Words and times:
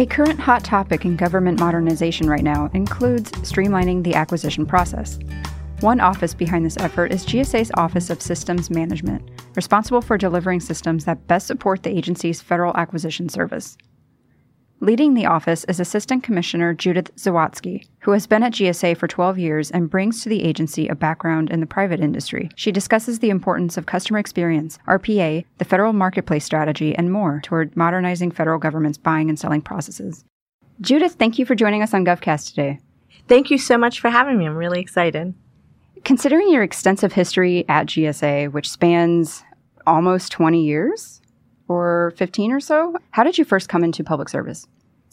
A 0.00 0.06
current 0.06 0.38
hot 0.38 0.62
topic 0.62 1.04
in 1.04 1.16
government 1.16 1.58
modernization 1.58 2.30
right 2.30 2.44
now 2.44 2.70
includes 2.72 3.32
streamlining 3.32 4.04
the 4.04 4.14
acquisition 4.14 4.64
process. 4.64 5.18
One 5.80 5.98
office 5.98 6.34
behind 6.34 6.64
this 6.64 6.76
effort 6.76 7.12
is 7.12 7.26
GSA's 7.26 7.72
Office 7.74 8.08
of 8.08 8.22
Systems 8.22 8.70
Management, 8.70 9.28
responsible 9.56 10.00
for 10.00 10.16
delivering 10.16 10.60
systems 10.60 11.04
that 11.06 11.26
best 11.26 11.48
support 11.48 11.82
the 11.82 11.90
agency's 11.90 12.40
federal 12.40 12.76
acquisition 12.76 13.28
service. 13.28 13.76
Leading 14.80 15.14
the 15.14 15.26
office 15.26 15.64
is 15.64 15.80
Assistant 15.80 16.22
Commissioner 16.22 16.72
Judith 16.72 17.12
Zawatsky, 17.16 17.84
who 18.02 18.12
has 18.12 18.28
been 18.28 18.44
at 18.44 18.52
GSA 18.52 18.96
for 18.96 19.08
12 19.08 19.36
years 19.36 19.72
and 19.72 19.90
brings 19.90 20.22
to 20.22 20.28
the 20.28 20.44
agency 20.44 20.86
a 20.86 20.94
background 20.94 21.50
in 21.50 21.58
the 21.58 21.66
private 21.66 21.98
industry. 21.98 22.48
She 22.54 22.70
discusses 22.70 23.18
the 23.18 23.30
importance 23.30 23.76
of 23.76 23.86
customer 23.86 24.20
experience, 24.20 24.78
RPA, 24.86 25.44
the 25.58 25.64
federal 25.64 25.92
marketplace 25.92 26.44
strategy, 26.44 26.94
and 26.94 27.10
more 27.10 27.40
toward 27.42 27.76
modernizing 27.76 28.30
federal 28.30 28.60
government's 28.60 28.98
buying 28.98 29.28
and 29.28 29.36
selling 29.36 29.62
processes. 29.62 30.24
Judith, 30.80 31.14
thank 31.14 31.40
you 31.40 31.44
for 31.44 31.56
joining 31.56 31.82
us 31.82 31.92
on 31.92 32.04
GovCast 32.04 32.50
today. 32.50 32.78
Thank 33.26 33.50
you 33.50 33.58
so 33.58 33.78
much 33.78 33.98
for 33.98 34.10
having 34.10 34.38
me. 34.38 34.46
I'm 34.46 34.54
really 34.54 34.80
excited. 34.80 35.34
Considering 36.04 36.52
your 36.52 36.62
extensive 36.62 37.14
history 37.14 37.64
at 37.68 37.86
GSA, 37.86 38.52
which 38.52 38.70
spans 38.70 39.42
almost 39.88 40.30
20 40.30 40.62
years, 40.62 41.20
or 41.68 42.12
15 42.16 42.52
or 42.52 42.60
so. 42.60 42.96
How 43.10 43.22
did 43.22 43.38
you 43.38 43.44
first 43.44 43.68
come 43.68 43.84
into 43.84 44.02
public 44.02 44.28
service? 44.28 44.66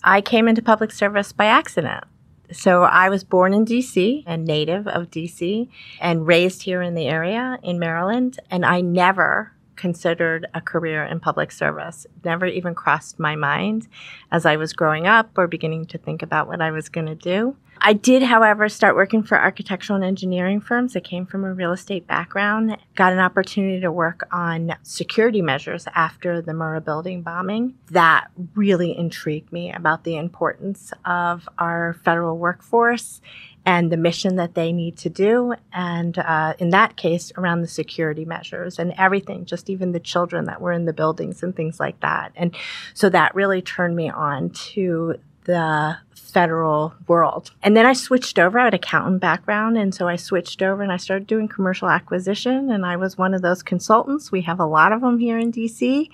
I 0.03 0.21
came 0.21 0.47
into 0.47 0.61
public 0.61 0.91
service 0.91 1.31
by 1.31 1.45
accident. 1.45 2.03
So 2.51 2.83
I 2.83 3.09
was 3.09 3.23
born 3.23 3.53
in 3.53 3.65
DC 3.65 4.23
and 4.25 4.45
native 4.45 4.87
of 4.87 5.09
DC 5.09 5.67
and 5.99 6.27
raised 6.27 6.63
here 6.63 6.81
in 6.81 6.93
the 6.93 7.07
area 7.07 7.57
in 7.63 7.79
Maryland. 7.79 8.39
And 8.51 8.65
I 8.65 8.81
never 8.81 9.51
considered 9.75 10.47
a 10.53 10.61
career 10.61 11.03
in 11.03 11.19
public 11.19 11.51
service. 11.51 12.07
Never 12.23 12.45
even 12.45 12.75
crossed 12.75 13.19
my 13.19 13.35
mind 13.35 13.87
as 14.31 14.45
I 14.45 14.55
was 14.55 14.73
growing 14.73 15.07
up 15.07 15.37
or 15.37 15.47
beginning 15.47 15.85
to 15.87 15.97
think 15.97 16.21
about 16.21 16.47
what 16.47 16.61
I 16.61 16.71
was 16.71 16.89
going 16.89 17.07
to 17.07 17.15
do. 17.15 17.55
I 17.81 17.93
did, 17.93 18.23
however, 18.23 18.69
start 18.69 18.95
working 18.95 19.21
for 19.21 19.37
architectural 19.37 19.97
and 19.97 20.05
engineering 20.05 20.61
firms. 20.61 20.95
I 20.95 21.01
came 21.01 21.25
from 21.25 21.43
a 21.43 21.53
real 21.53 21.73
estate 21.73 22.07
background, 22.07 22.77
got 22.95 23.13
an 23.13 23.19
opportunity 23.19 23.81
to 23.81 23.91
work 23.91 24.27
on 24.31 24.75
security 24.81 25.41
measures 25.41 25.85
after 25.93 26.41
the 26.41 26.53
Murrah 26.53 26.83
building 26.83 27.21
bombing. 27.21 27.75
That 27.91 28.27
really 28.55 28.97
intrigued 28.97 29.51
me 29.51 29.73
about 29.73 30.03
the 30.03 30.15
importance 30.15 30.93
of 31.03 31.49
our 31.59 31.97
federal 32.03 32.37
workforce 32.37 33.21
and 33.65 33.91
the 33.91 33.97
mission 33.97 34.35
that 34.35 34.53
they 34.53 34.71
need 34.71 34.97
to 34.97 35.09
do. 35.09 35.55
And 35.73 36.17
uh, 36.17 36.53
in 36.59 36.69
that 36.69 36.97
case, 36.97 37.31
around 37.37 37.61
the 37.61 37.67
security 37.67 38.25
measures 38.25 38.77
and 38.77 38.93
everything, 38.97 39.45
just 39.45 39.69
even 39.69 39.91
the 39.91 39.99
children 39.99 40.45
that 40.45 40.61
were 40.61 40.71
in 40.71 40.85
the 40.85 40.93
buildings 40.93 41.41
and 41.41 41.55
things 41.55 41.79
like 41.79 41.99
that. 42.01 42.31
And 42.35 42.55
so 42.93 43.09
that 43.09 43.33
really 43.33 43.61
turned 43.61 43.95
me 43.95 44.09
on 44.09 44.51
to 44.51 45.15
the 45.45 45.97
federal 46.35 46.93
world. 47.07 47.51
And 47.63 47.77
then 47.77 47.85
I 47.85 47.93
switched 47.93 48.37
over. 48.39 48.59
I 48.59 48.65
had 48.65 48.73
accountant 48.73 49.21
background, 49.21 49.77
and 49.77 49.95
so 49.95 50.05
I 50.07 50.17
switched 50.17 50.61
over 50.61 50.83
and 50.83 50.91
I 50.91 50.97
started 50.97 51.27
doing 51.27 51.47
commercial 51.47 51.87
acquisition. 51.87 52.71
And 52.71 52.85
I 52.85 52.97
was 52.97 53.17
one 53.17 53.33
of 53.33 53.41
those 53.41 53.63
consultants. 53.63 54.33
We 54.33 54.41
have 54.41 54.59
a 54.59 54.65
lot 54.65 54.91
of 54.91 54.99
them 54.99 55.17
here 55.17 55.39
in 55.39 55.53
DC 55.53 56.09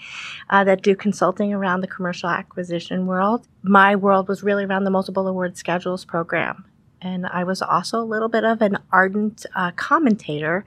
uh, 0.51 0.63
that 0.65 0.83
do 0.83 0.95
consulting 0.95 1.53
around 1.53 1.81
the 1.81 1.87
commercial 1.87 2.29
acquisition 2.29 3.07
world. 3.07 3.47
My 3.63 3.95
world 3.95 4.27
was 4.27 4.43
really 4.43 4.63
around 4.63 4.83
the 4.83 4.91
multiple 4.91 5.27
award 5.27 5.57
schedules 5.57 6.05
program. 6.05 6.65
And 7.01 7.25
I 7.25 7.43
was 7.43 7.61
also 7.61 7.99
a 7.99 8.05
little 8.05 8.29
bit 8.29 8.43
of 8.43 8.61
an 8.61 8.77
ardent 8.91 9.45
uh, 9.55 9.71
commentator 9.71 10.63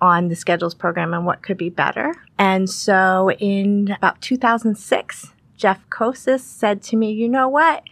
on 0.00 0.28
the 0.28 0.36
schedules 0.36 0.74
program 0.74 1.14
and 1.14 1.24
what 1.24 1.42
could 1.42 1.56
be 1.56 1.70
better. 1.70 2.14
And 2.38 2.68
so 2.68 3.30
in 3.32 3.92
about 3.96 4.20
2006, 4.20 5.32
Jeff 5.56 5.88
Koses 5.88 6.40
said 6.40 6.82
to 6.84 6.96
me, 6.96 7.12
You 7.12 7.28
know 7.28 7.48
what? 7.48 7.84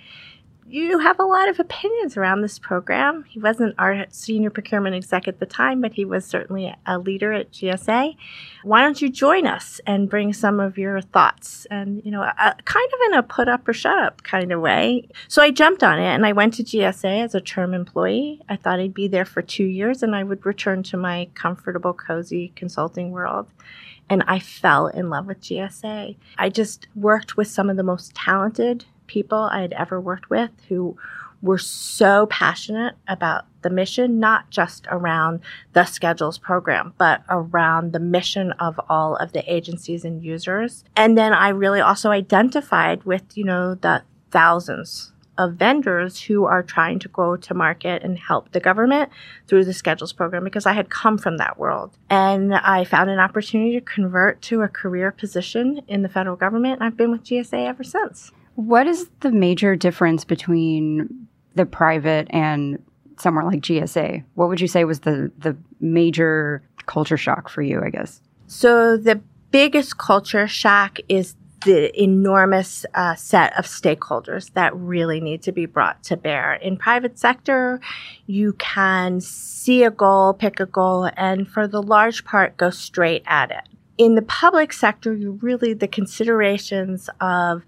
You 0.75 0.99
have 0.99 1.21
a 1.21 1.25
lot 1.25 1.49
of 1.49 1.61
opinions 1.61 2.17
around 2.17 2.41
this 2.41 2.59
program. 2.59 3.25
He 3.29 3.39
wasn't 3.39 3.77
our 3.79 4.07
senior 4.09 4.51
procurement 4.51 4.97
exec 4.97 5.29
at 5.29 5.39
the 5.39 5.47
time, 5.47 5.81
but 5.81 5.93
he 5.93 6.05
was 6.05 6.25
certainly 6.25 6.75
a 6.85 6.99
leader 6.99 7.33
at 7.33 7.53
GSA. 7.53 8.17
Why 8.65 8.83
don't 8.83 9.01
you 9.01 9.09
join 9.09 9.47
us 9.47 9.81
and 9.87 10.11
bring 10.11 10.33
some 10.33 10.59
of 10.59 10.77
your 10.77 11.01
thoughts? 11.01 11.65
And, 11.71 12.05
you 12.05 12.11
know, 12.11 12.23
a, 12.23 12.57
kind 12.65 12.91
of 12.93 13.01
in 13.07 13.15
a 13.15 13.23
put 13.23 13.47
up 13.49 13.69
or 13.69 13.73
shut 13.73 13.97
up 13.97 14.25
kind 14.25 14.51
of 14.51 14.61
way. 14.61 15.07
So 15.29 15.43
I 15.43 15.53
jumped 15.53 15.85
on 15.85 16.01
it 16.01 16.13
and 16.13 16.27
I 16.27 16.33
went 16.33 16.55
to 16.55 16.65
GSA 16.65 17.23
as 17.23 17.37
a 17.37 17.41
term 17.41 17.73
employee. 17.73 18.43
I 18.49 18.57
thought 18.57 18.81
I'd 18.81 18.95
be 18.95 19.07
there 19.07 19.25
for 19.25 19.43
two 19.43 19.67
years 19.67 20.03
and 20.03 20.17
I 20.17 20.25
would 20.25 20.45
return 20.45 20.83
to 20.85 20.97
my 20.97 21.29
comfortable, 21.37 21.93
cozy 21.93 22.53
consulting 22.57 23.13
world 23.13 23.47
and 24.11 24.25
I 24.27 24.39
fell 24.39 24.89
in 24.89 25.09
love 25.09 25.27
with 25.27 25.41
GSA. 25.41 26.17
I 26.37 26.49
just 26.49 26.89
worked 26.95 27.37
with 27.37 27.49
some 27.49 27.71
of 27.71 27.77
the 27.77 27.83
most 27.83 28.15
talented 28.15 28.85
people 29.07 29.39
I 29.39 29.61
had 29.61 29.73
ever 29.73 30.01
worked 30.01 30.31
with 30.31 30.51
who 30.69 30.97
were 31.45 31.59
so 31.59 32.27
passionate 32.27 32.95
about 33.07 33.45
the 33.61 33.69
mission, 33.69 34.19
not 34.19 34.49
just 34.51 34.87
around 34.91 35.41
the 35.75 35.85
schedules 35.85 36.39
program, 36.39 36.95
but 36.97 37.23
around 37.29 37.93
the 37.93 38.01
mission 38.01 38.53
of 38.53 38.81
all 38.89 39.17
of 39.17 39.33
the 39.33 39.53
agencies 39.53 40.05
and 40.05 40.25
users. 40.25 40.85
And 40.97 41.19
then 41.19 41.35
I 41.35 41.51
really 41.51 41.81
also 41.81 42.11
identified 42.11 43.05
with, 43.05 43.37
you 43.37 43.45
know, 43.45 43.75
the 43.75 44.03
thousands 44.31 45.13
of 45.37 45.55
vendors 45.55 46.23
who 46.23 46.45
are 46.45 46.63
trying 46.63 46.99
to 47.01 47.09
go 47.09 47.37
to 47.37 47.55
market 47.55 48.03
and 48.03 48.19
help 48.19 48.53
the 48.53 48.61
government 48.61 49.11
through 49.47 49.65
the 49.65 49.75
schedules 49.75 50.13
program 50.13 50.45
because 50.45 50.65
I 50.65 50.73
had 50.73 50.91
come 50.91 51.19
from 51.19 51.39
that 51.39 51.59
world. 51.59 51.99
And 52.09 52.55
I 52.55 52.85
found 52.85 53.11
an 53.11 53.19
opportunity 53.19 53.73
to 53.73 53.81
convert 53.81 54.41
to 54.43 54.63
a 54.63 54.69
career 54.69 55.11
position 55.11 55.83
in 55.89 56.03
the 56.03 56.09
federal 56.09 56.37
government. 56.37 56.83
I've 56.83 56.97
been 56.97 57.11
with 57.11 57.25
GSA 57.25 57.67
ever 57.67 57.85
since. 57.85 58.33
What 58.57 58.87
is 58.87 59.09
the 59.21 59.33
major 59.33 59.77
difference 59.77 60.25
between 60.25 61.29
the 61.55 61.67
private 61.67 62.29
and 62.31 62.83
somewhere 63.19 63.45
like 63.45 63.61
GSA? 63.61 64.25
What 64.35 64.49
would 64.49 64.61
you 64.61 64.69
say 64.69 64.85
was 64.85 65.01
the 65.01 65.31
the 65.39 65.57
major 65.81 66.63
culture 66.87 67.17
shock 67.17 67.49
for 67.49 67.63
you, 67.63 67.83
I 67.83 67.91
guess? 67.91 68.21
So 68.47 68.97
the 68.97 69.21
biggest 69.51 69.99
culture 69.99 70.47
shock 70.47 70.99
is 71.09 71.35
the 71.65 72.01
enormous 72.01 72.85
uh, 72.95 73.15
set 73.15 73.59
of 73.59 73.65
stakeholders 73.65 74.53
that 74.53 74.75
really 74.77 75.21
need 75.21 75.43
to 75.43 75.53
be 75.53 75.67
brought 75.67 76.03
to 76.05 76.17
bear. 76.17 76.55
In 76.55 76.77
private 76.77 77.19
sector, 77.19 77.81
you 78.27 78.53
can 78.55 79.21
see 79.21 79.83
a 79.83 79.91
goal, 79.91 80.35
pick 80.35 80.61
a 80.61 80.67
goal, 80.67 81.11
and 81.17 81.49
for 81.49 81.67
the 81.67 81.83
large 81.83 82.25
part, 82.25 82.57
go 82.59 82.71
straight 82.71 83.23
at 83.27 83.51
it. 83.51 83.63
In 83.97 84.15
the 84.15 84.23
public 84.23 84.73
sector, 84.73 85.15
you 85.15 85.39
really, 85.41 85.73
the 85.73 85.89
considerations 85.89 87.09
of 87.21 87.65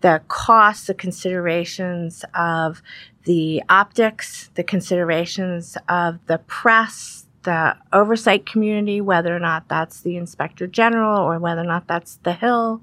the 0.00 0.22
costs, 0.28 0.86
the 0.86 0.94
considerations 0.94 2.24
of 2.34 2.82
the 3.24 3.62
optics, 3.68 4.50
the 4.54 4.64
considerations 4.64 5.76
of 5.88 6.18
the 6.26 6.38
press, 6.38 7.26
the 7.42 7.76
oversight 7.92 8.44
community, 8.44 9.00
whether 9.00 9.34
or 9.34 9.38
not 9.38 9.68
that's 9.68 10.00
the 10.02 10.16
inspector 10.16 10.66
general 10.66 11.22
or 11.22 11.38
whether 11.38 11.62
or 11.62 11.64
not 11.64 11.86
that's 11.86 12.16
the 12.22 12.34
Hill. 12.34 12.82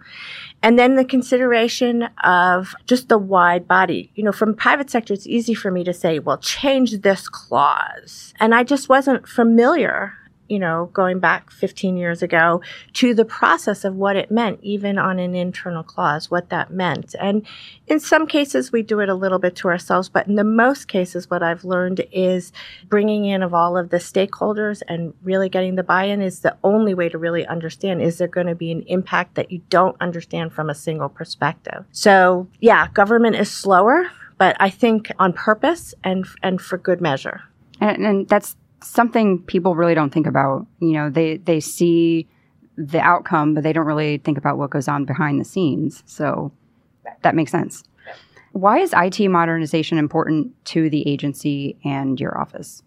And 0.64 0.80
then 0.80 0.96
the 0.96 1.06
consideration 1.06 2.04
of 2.24 2.74
just 2.86 3.08
the 3.10 3.20
wide 3.20 3.68
body. 3.68 4.12
You 4.16 4.24
know, 4.24 4.32
from 4.32 4.56
private 4.56 4.90
sector, 4.90 5.14
it's 5.14 5.28
easy 5.28 5.54
for 5.54 5.70
me 5.70 5.84
to 5.84 5.94
say, 5.94 6.20
well, 6.20 6.40
change 6.40 7.02
this 7.02 7.30
clause. 7.30 8.34
And 8.40 8.56
I 8.56 8.64
just 8.64 8.90
wasn't 8.90 9.28
familiar 9.28 10.17
you 10.50 10.60
know, 10.60 10.90
going 10.94 11.20
back 11.20 11.52
15 11.52 11.98
years 11.98 12.22
ago 12.22 12.62
to 12.94 13.14
the 13.14 13.26
process 13.26 13.84
of 13.84 13.96
what 13.96 14.16
it 14.16 14.32
meant, 14.32 14.60
even 14.62 14.98
on 14.98 15.20
an 15.20 15.36
internal 15.36 15.84
clause, 15.84 16.32
what 16.32 16.50
that 16.50 16.72
meant. 16.72 17.16
And 17.20 17.46
in 17.88 18.00
some 18.00 18.28
cases, 18.28 18.72
we 18.72 18.82
do 18.82 19.00
it 19.00 19.10
a 19.10 19.16
little 19.16 19.40
bit 19.40 19.56
to 19.58 19.68
ourselves, 19.68 20.10
but 20.10 20.28
in 20.28 20.36
the 20.36 20.44
most 20.44 20.88
cases, 20.88 21.30
what 21.30 21.44
I've 21.44 21.64
learned 21.64 22.06
is 22.12 22.52
bringing 22.88 23.26
in 23.26 23.44
of 23.44 23.54
all 23.54 23.78
of 23.78 23.90
the 23.90 23.98
stakeholders 23.98 24.82
and 24.88 25.14
really 25.24 25.50
getting 25.50 25.76
the 25.76 25.84
buy 25.84 26.06
in 26.06 26.22
is 26.22 26.40
the 26.40 26.56
only 26.64 26.94
way 26.94 27.10
to 27.10 27.18
really 27.18 27.46
understand 27.48 28.02
is 28.02 28.18
there 28.18 28.28
going 28.28 28.48
to 28.48 28.56
be 28.56 28.72
an 28.72 28.84
impact 28.88 29.36
that 29.36 29.52
you 29.52 29.62
don't 29.70 29.96
understand 30.02 30.54
from 30.54 30.70
a 30.70 30.76
single 30.76 31.10
perspective. 31.10 31.86
So, 31.92 32.48
yeah, 32.60 32.88
government 32.90 33.36
is 33.36 33.52
slower, 33.52 34.10
but 34.38 34.56
I 34.60 34.70
think 34.70 35.12
on 35.20 35.34
purpose 35.34 35.94
and, 36.04 36.26
and 36.44 36.62
for 36.62 36.78
good 36.78 37.02
measure. 37.02 37.44
And, 37.80 38.06
and 38.06 38.28
that's 38.28 38.56
something 38.82 39.42
people 39.44 39.76
really 39.76 39.96
don't 39.96 40.14
think 40.14 40.28
about. 40.28 40.66
You 40.80 40.94
know, 40.94 41.10
they 41.10 41.38
they 41.38 41.60
see 41.60 42.28
the 42.78 43.00
outcome, 43.00 43.54
but 43.54 43.64
they 43.64 43.74
don't 43.74 43.86
really 43.86 44.18
think 44.20 44.38
about 44.38 44.58
what 44.58 44.70
goes 44.70 44.88
on 44.88 45.06
behind 45.06 45.40
the 45.40 45.46
scenes. 45.46 46.04
So 46.06 46.52
that 47.24 47.36
makes 47.36 47.52
sense. 47.52 47.84
Why 48.52 48.80
is 48.80 48.94
IT 48.96 49.20
modernization 49.30 49.98
important 49.98 50.54
to 50.66 50.90
the 50.90 51.08
agency 51.08 51.78
and 51.84 52.20
your 52.20 52.38
office? 52.38 52.84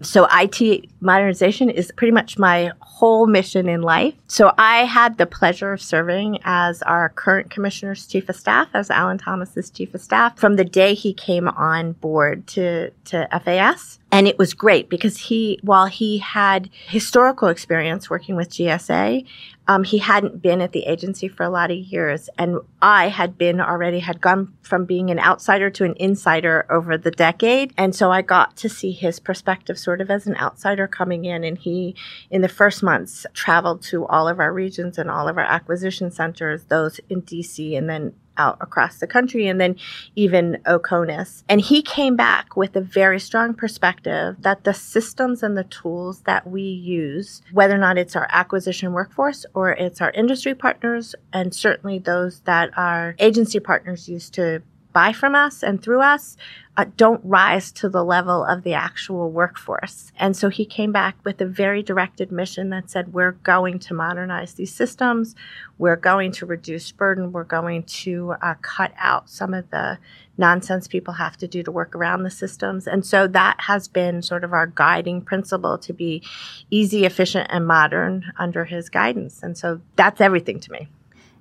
So 0.00 0.28
IT 0.30 0.90
modernization 1.00 1.70
is 1.70 1.90
pretty 1.96 2.12
much 2.12 2.38
my 2.38 2.72
whole 2.80 3.26
mission 3.26 3.68
in 3.68 3.82
life. 3.82 4.14
So 4.28 4.52
I 4.58 4.84
had 4.84 5.18
the 5.18 5.26
pleasure 5.26 5.72
of 5.72 5.80
serving 5.80 6.38
as 6.44 6.82
our 6.82 7.08
current 7.10 7.50
commissioner's 7.50 8.06
chief 8.06 8.28
of 8.28 8.36
staff, 8.36 8.68
as 8.74 8.90
Alan 8.90 9.18
Thomas's 9.18 9.70
chief 9.70 9.94
of 9.94 10.00
staff, 10.00 10.38
from 10.38 10.56
the 10.56 10.64
day 10.64 10.94
he 10.94 11.12
came 11.12 11.48
on 11.48 11.92
board 11.92 12.46
to, 12.48 12.90
to 13.06 13.28
FAS. 13.44 13.98
And 14.10 14.26
it 14.26 14.38
was 14.38 14.54
great 14.54 14.88
because 14.88 15.18
he, 15.18 15.60
while 15.62 15.86
he 15.86 16.18
had 16.18 16.70
historical 16.86 17.48
experience 17.48 18.08
working 18.08 18.36
with 18.36 18.50
GSA, 18.50 19.26
um, 19.68 19.84
he 19.84 19.98
hadn't 19.98 20.40
been 20.40 20.62
at 20.62 20.72
the 20.72 20.86
agency 20.86 21.28
for 21.28 21.42
a 21.42 21.50
lot 21.50 21.70
of 21.70 21.76
years. 21.76 22.30
And 22.38 22.58
I 22.80 23.08
had 23.08 23.36
been 23.36 23.60
already, 23.60 23.98
had 24.00 24.18
gone 24.20 24.54
from 24.62 24.86
being 24.86 25.10
an 25.10 25.18
outsider 25.18 25.68
to 25.70 25.84
an 25.84 25.94
insider 25.98 26.66
over 26.70 26.96
the 26.96 27.10
decade. 27.10 27.74
And 27.76 27.94
so 27.94 28.10
I 28.10 28.22
got 28.22 28.56
to 28.56 28.70
see 28.70 28.92
his 28.92 29.20
perspective 29.20 29.78
sort 29.78 30.00
of 30.00 30.10
as 30.10 30.26
an 30.26 30.36
outsider 30.36 30.88
coming 30.88 31.26
in. 31.26 31.44
And 31.44 31.58
he, 31.58 31.94
in 32.30 32.40
the 32.40 32.48
first 32.48 32.82
months, 32.82 33.26
traveled 33.34 33.82
to 33.82 34.06
all 34.06 34.26
of 34.26 34.40
our 34.40 34.54
regions 34.54 34.96
and 34.96 35.10
all 35.10 35.28
of 35.28 35.36
our 35.36 35.44
acquisition 35.44 36.10
centers, 36.10 36.64
those 36.64 36.98
in 37.10 37.20
DC 37.20 37.76
and 37.76 37.90
then 37.90 38.14
out 38.38 38.56
across 38.60 38.98
the 38.98 39.06
country 39.06 39.46
and 39.46 39.60
then 39.60 39.76
even 40.16 40.58
Oconus. 40.66 41.42
And 41.48 41.60
he 41.60 41.82
came 41.82 42.16
back 42.16 42.56
with 42.56 42.76
a 42.76 42.80
very 42.80 43.20
strong 43.20 43.54
perspective 43.54 44.36
that 44.40 44.64
the 44.64 44.74
systems 44.74 45.42
and 45.42 45.56
the 45.56 45.64
tools 45.64 46.22
that 46.22 46.46
we 46.46 46.62
use, 46.62 47.42
whether 47.52 47.74
or 47.74 47.78
not 47.78 47.98
it's 47.98 48.16
our 48.16 48.28
acquisition 48.30 48.92
workforce 48.92 49.44
or 49.54 49.72
it's 49.72 50.00
our 50.00 50.10
industry 50.12 50.54
partners, 50.54 51.14
and 51.32 51.54
certainly 51.54 51.98
those 51.98 52.40
that 52.40 52.70
our 52.76 53.14
agency 53.18 53.60
partners 53.60 54.08
use 54.08 54.30
to 54.30 54.62
buy 54.98 55.12
from 55.12 55.32
us 55.36 55.62
and 55.62 55.80
through 55.80 56.00
us 56.00 56.36
uh, 56.76 56.84
don't 56.96 57.20
rise 57.22 57.70
to 57.70 57.88
the 57.88 58.02
level 58.02 58.44
of 58.44 58.64
the 58.64 58.74
actual 58.74 59.30
workforce. 59.30 60.10
And 60.18 60.36
so 60.36 60.48
he 60.48 60.64
came 60.64 60.90
back 60.90 61.14
with 61.22 61.40
a 61.40 61.46
very 61.46 61.84
directed 61.84 62.32
mission 62.32 62.70
that 62.70 62.90
said, 62.90 63.12
We're 63.12 63.38
going 63.54 63.78
to 63.78 63.94
modernize 63.94 64.54
these 64.54 64.74
systems. 64.74 65.36
We're 65.78 66.02
going 66.10 66.32
to 66.32 66.46
reduce 66.46 66.90
burden. 66.90 67.30
We're 67.30 67.44
going 67.44 67.84
to 67.84 68.34
uh, 68.42 68.54
cut 68.60 68.90
out 68.98 69.30
some 69.30 69.54
of 69.54 69.70
the 69.70 69.98
nonsense 70.36 70.88
people 70.88 71.14
have 71.14 71.36
to 71.36 71.46
do 71.46 71.62
to 71.62 71.70
work 71.70 71.94
around 71.94 72.24
the 72.24 72.30
systems. 72.30 72.88
And 72.88 73.06
so 73.06 73.28
that 73.28 73.56
has 73.60 73.86
been 73.86 74.20
sort 74.20 74.42
of 74.42 74.52
our 74.52 74.66
guiding 74.66 75.22
principle 75.22 75.78
to 75.78 75.92
be 75.92 76.24
easy, 76.72 77.04
efficient, 77.04 77.46
and 77.50 77.68
modern 77.68 78.32
under 78.36 78.64
his 78.64 78.88
guidance. 78.88 79.44
And 79.44 79.56
so 79.56 79.80
that's 79.94 80.20
everything 80.20 80.58
to 80.58 80.72
me. 80.72 80.88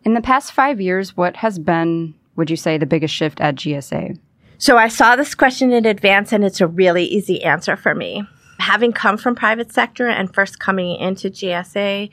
In 0.04 0.13
the 0.13 0.21
past 0.21 0.51
five 0.51 0.80
years, 0.80 1.18
what 1.18 1.38
has 1.38 1.57
been, 1.57 2.13
would 2.38 2.50
you 2.50 2.56
say, 2.56 2.78
the 2.78 2.86
biggest 2.86 3.13
shift 3.13 3.42
at 3.42 3.56
GSA? 3.56 4.18
So 4.60 4.78
I 4.78 4.88
saw 4.88 5.16
this 5.16 5.36
question 5.36 5.72
in 5.72 5.86
advance 5.86 6.31
and 6.31 6.44
it's 6.45 6.62
a 6.62 6.68
really 6.68 7.06
easy 7.06 7.44
answer 7.44 7.75
for 7.75 7.94
me. 7.94 8.24
Having 8.60 8.94
come 8.94 9.18
from 9.18 9.36
private 9.36 9.72
sector 9.72 10.07
and 10.07 10.34
first 10.34 10.60
coming 10.60 11.00
into 11.00 11.30
GSA, 11.30 12.10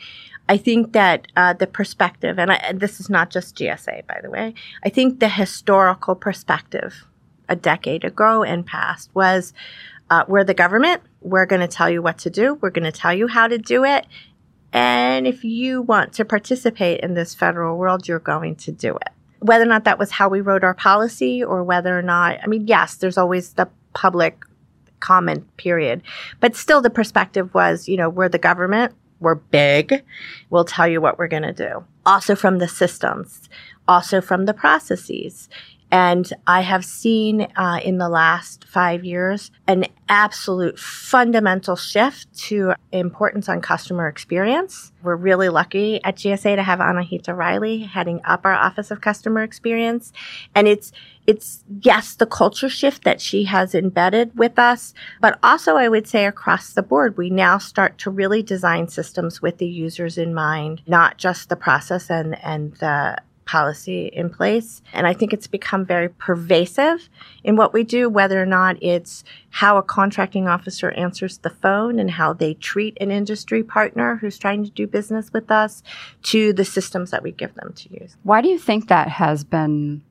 I 0.49 0.57
think 0.59 0.93
that 0.93 1.29
uh, 1.37 1.55
the 1.55 1.67
perspective, 1.67 2.39
and, 2.39 2.53
I, 2.53 2.73
this 2.75 3.01
is 3.01 3.09
not 3.09 3.31
just 3.31 3.57
GSA, 3.57 4.07
by 4.07 4.21
the 4.23 4.29
way, 4.29 4.53
I 4.85 4.91
think 4.91 5.21
the 5.21 5.29
historical 5.29 6.15
perspective 6.15 7.07
a 7.49 7.57
decade 7.57 8.05
ago 8.05 8.43
and 8.43 8.67
past 8.67 9.11
was 9.15 9.55
uh, 10.11 10.25
we're 10.29 10.45
the 10.45 10.55
government. 10.55 11.03
We're 11.23 11.47
going 11.47 11.63
to 11.63 11.69
tell 11.69 11.89
you 11.89 12.03
what 12.03 12.19
to 12.19 12.31
do. 12.31 12.55
We're 12.61 12.71
going 12.71 12.85
to 12.85 12.93
tell 12.93 13.15
you 13.15 13.27
how 13.27 13.49
to 13.49 13.57
do 13.57 13.85
it. 13.85 14.07
And 14.73 15.27
if 15.27 15.45
you 15.45 15.81
want 15.81 16.13
to 16.15 16.27
participate 16.27 17.01
in 17.01 17.15
this 17.15 17.35
federal 17.35 17.79
world, 17.79 18.07
you're 18.07 18.19
going 18.19 18.57
to 18.57 18.73
do 18.73 18.97
it 18.97 19.15
whether 19.45 19.65
or 19.65 19.69
not 19.69 19.85
that 19.85 19.99
was 19.99 20.11
how 20.11 20.27
we 20.31 20.41
wrote 20.41 20.65
our 20.65 20.73
policy 20.73 21.45
or 21.45 21.63
whether 21.63 21.99
or 21.99 22.03
not, 22.03 22.39
I 22.43 22.47
mean, 22.47 22.67
yes, 22.67 22.95
there's 22.95 23.19
always 23.19 23.53
the 23.53 23.69
public 23.93 24.43
comment 25.01 25.55
period, 25.59 26.01
but 26.41 26.57
still 26.57 26.81
the 26.81 26.89
perspective 26.89 27.53
was, 27.53 27.87
you 27.87 27.99
know, 27.99 28.09
we're 28.09 28.31
the 28.31 28.39
government, 28.39 28.95
we're 29.21 29.35
big, 29.35 30.03
we'll 30.49 30.65
tell 30.65 30.89
you 30.89 30.99
what 30.99 31.19
we're 31.19 31.29
going 31.29 31.43
to 31.43 31.53
do. 31.53 31.85
Also 32.07 32.35
from 32.35 32.57
the 32.57 32.67
systems, 32.67 33.51
also 33.87 34.23
from 34.23 34.47
the 34.47 34.55
processes. 34.55 35.51
And 35.95 36.29
I 36.45 36.63
have 36.63 36.85
seen 36.85 37.43
uh, 37.55 37.79
in 37.85 37.99
the 37.99 38.09
last 38.09 38.65
five 38.65 39.05
years 39.05 39.53
an 39.69 39.85
absolute 40.09 40.77
fundamental 40.77 41.77
shift 41.77 42.37
to 42.47 42.75
importance 42.91 43.49
on 43.49 43.61
customer 43.61 44.09
experience. 44.09 44.91
We're 45.05 45.15
really 45.15 45.49
lucky 45.51 46.03
at 46.03 46.17
GSA 46.17 46.57
to 46.57 46.65
have 46.65 46.81
Anahita 46.81 47.37
Reilly 47.37 47.85
heading 47.85 48.21
up 48.25 48.45
our 48.45 48.55
Office 48.55 48.91
of 48.91 49.01
Customer 49.01 49.45
Experience. 49.45 50.13
And 50.53 50.67
it's 50.67 50.91
it's 51.29 51.63
yes, 51.81 52.17
the 52.17 52.27
culture 52.27 52.69
shift 52.69 53.05
that 53.05 53.21
she 53.21 53.45
has 53.45 53.73
embedded 53.73 54.37
with 54.37 54.59
us, 54.59 54.95
but 55.21 55.39
also 55.45 55.77
I 55.77 55.89
would 55.89 56.09
say 56.09 56.27
across 56.27 56.73
the 56.73 56.83
board, 56.83 57.17
we 57.17 57.31
now 57.31 57.59
start 57.59 57.99
to 57.99 58.11
really 58.11 58.43
design 58.43 58.89
systems 58.89 59.41
with 59.41 59.59
the 59.59 59.69
users 59.69 60.19
in 60.19 60.35
mind, 60.35 60.83
not 60.89 61.19
just 61.19 61.51
the 61.51 61.57
process 61.57 62.11
and, 62.11 62.37
and 62.43 62.75
the 62.79 63.23
policy 63.45 64.07
in 64.07 64.31
place. 64.31 64.83
And 64.93 65.07
I 65.07 65.13
think 65.13 65.33
it's 65.33 65.47
become 65.47 65.85
very 65.85 66.09
pervasive 66.09 67.09
in 67.43 67.57
what 67.57 67.73
we 67.73 67.83
do, 67.83 68.09
whether 68.09 68.41
or 68.41 68.47
not 68.47 68.83
it's 68.83 69.25
how 69.51 69.77
a 69.77 69.83
contracting 69.83 70.49
officer 70.49 70.91
answers 70.93 71.39
the 71.39 71.51
phone 71.51 71.99
and 71.99 72.13
how 72.13 72.33
they 72.33 72.55
treat 72.55 72.97
an 73.01 73.11
industry 73.11 73.63
partner 73.63 74.17
who's 74.17 74.39
trying 74.39 74.65
to 74.65 74.71
do 74.71 74.87
business 74.87 75.33
with 75.33 75.51
us 75.51 75.83
to 76.23 76.53
the 76.53 76.65
systems 76.65 77.11
that 77.11 77.23
we 77.23 77.33
give 77.33 77.55
them 77.55 77.73
to 77.75 78.01
use. 78.01 78.17
Why 78.23 78.41
do 78.41 78.49
you 78.49 78.59
think 78.59 78.89
that 78.89 79.09
has 79.09 79.45
been 79.45 80.03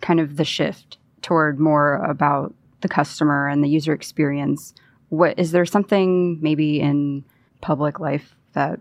kind 0.00 0.20
of 0.20 0.36
the 0.36 0.44
shift 0.44 0.98
toward 1.22 1.58
more 1.58 1.96
about 1.96 2.54
the 2.80 2.88
customer 2.88 3.48
and 3.48 3.62
the 3.64 3.68
user 3.68 3.92
experience? 3.92 4.74
What 5.08 5.38
is 5.38 5.52
there 5.52 5.66
something 5.66 6.40
maybe 6.42 6.80
in 6.80 7.24
public 7.60 8.00
life 8.00 8.34
that 8.52 8.80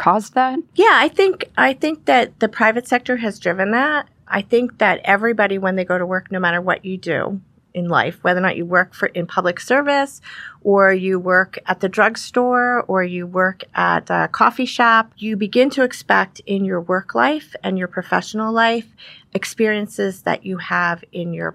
caused 0.00 0.34
that? 0.34 0.58
Yeah, 0.74 0.92
I 0.92 1.08
think 1.08 1.50
I 1.56 1.74
think 1.74 2.06
that 2.06 2.40
the 2.40 2.48
private 2.48 2.88
sector 2.88 3.18
has 3.18 3.38
driven 3.38 3.70
that. 3.72 4.08
I 4.26 4.42
think 4.42 4.78
that 4.78 5.00
everybody 5.04 5.58
when 5.58 5.76
they 5.76 5.84
go 5.84 5.98
to 5.98 6.06
work 6.06 6.32
no 6.32 6.40
matter 6.40 6.60
what 6.60 6.84
you 6.84 6.96
do 6.96 7.40
in 7.74 7.88
life, 7.88 8.18
whether 8.22 8.38
or 8.38 8.42
not 8.42 8.56
you 8.56 8.64
work 8.64 8.94
for 8.94 9.06
in 9.06 9.26
public 9.26 9.60
service 9.60 10.20
or 10.62 10.92
you 10.92 11.18
work 11.18 11.58
at 11.66 11.80
the 11.80 11.88
drugstore 11.88 12.82
or 12.88 13.04
you 13.04 13.26
work 13.26 13.62
at 13.74 14.08
a 14.10 14.28
coffee 14.32 14.64
shop, 14.64 15.12
you 15.18 15.36
begin 15.36 15.68
to 15.70 15.82
expect 15.82 16.40
in 16.46 16.64
your 16.64 16.80
work 16.80 17.14
life 17.14 17.54
and 17.62 17.78
your 17.78 17.88
professional 17.88 18.52
life 18.52 18.88
experiences 19.34 20.22
that 20.22 20.46
you 20.46 20.56
have 20.56 21.04
in 21.12 21.34
your 21.34 21.54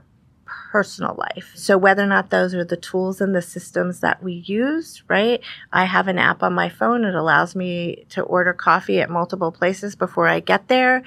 personal 0.76 1.16
life. 1.18 1.54
So 1.56 1.78
whether 1.78 2.04
or 2.04 2.08
not 2.08 2.32
those 2.32 2.54
are 2.54 2.66
the 2.66 2.76
tools 2.76 3.22
and 3.22 3.34
the 3.34 3.42
systems 3.42 4.02
that 4.02 4.22
we 4.22 4.34
use, 4.34 5.04
right? 5.08 5.40
I 5.72 5.86
have 5.86 6.10
an 6.10 6.20
app 6.20 6.44
on 6.44 6.52
my 6.52 6.68
phone. 6.68 7.06
It 7.06 7.16
allows 7.16 7.56
me 7.56 8.04
to 8.10 8.22
order 8.24 8.52
coffee 8.52 9.00
at 9.00 9.10
multiple 9.10 9.54
places 9.54 9.96
before 9.96 10.28
I 10.28 10.42
get 10.42 10.68
there, 10.68 11.02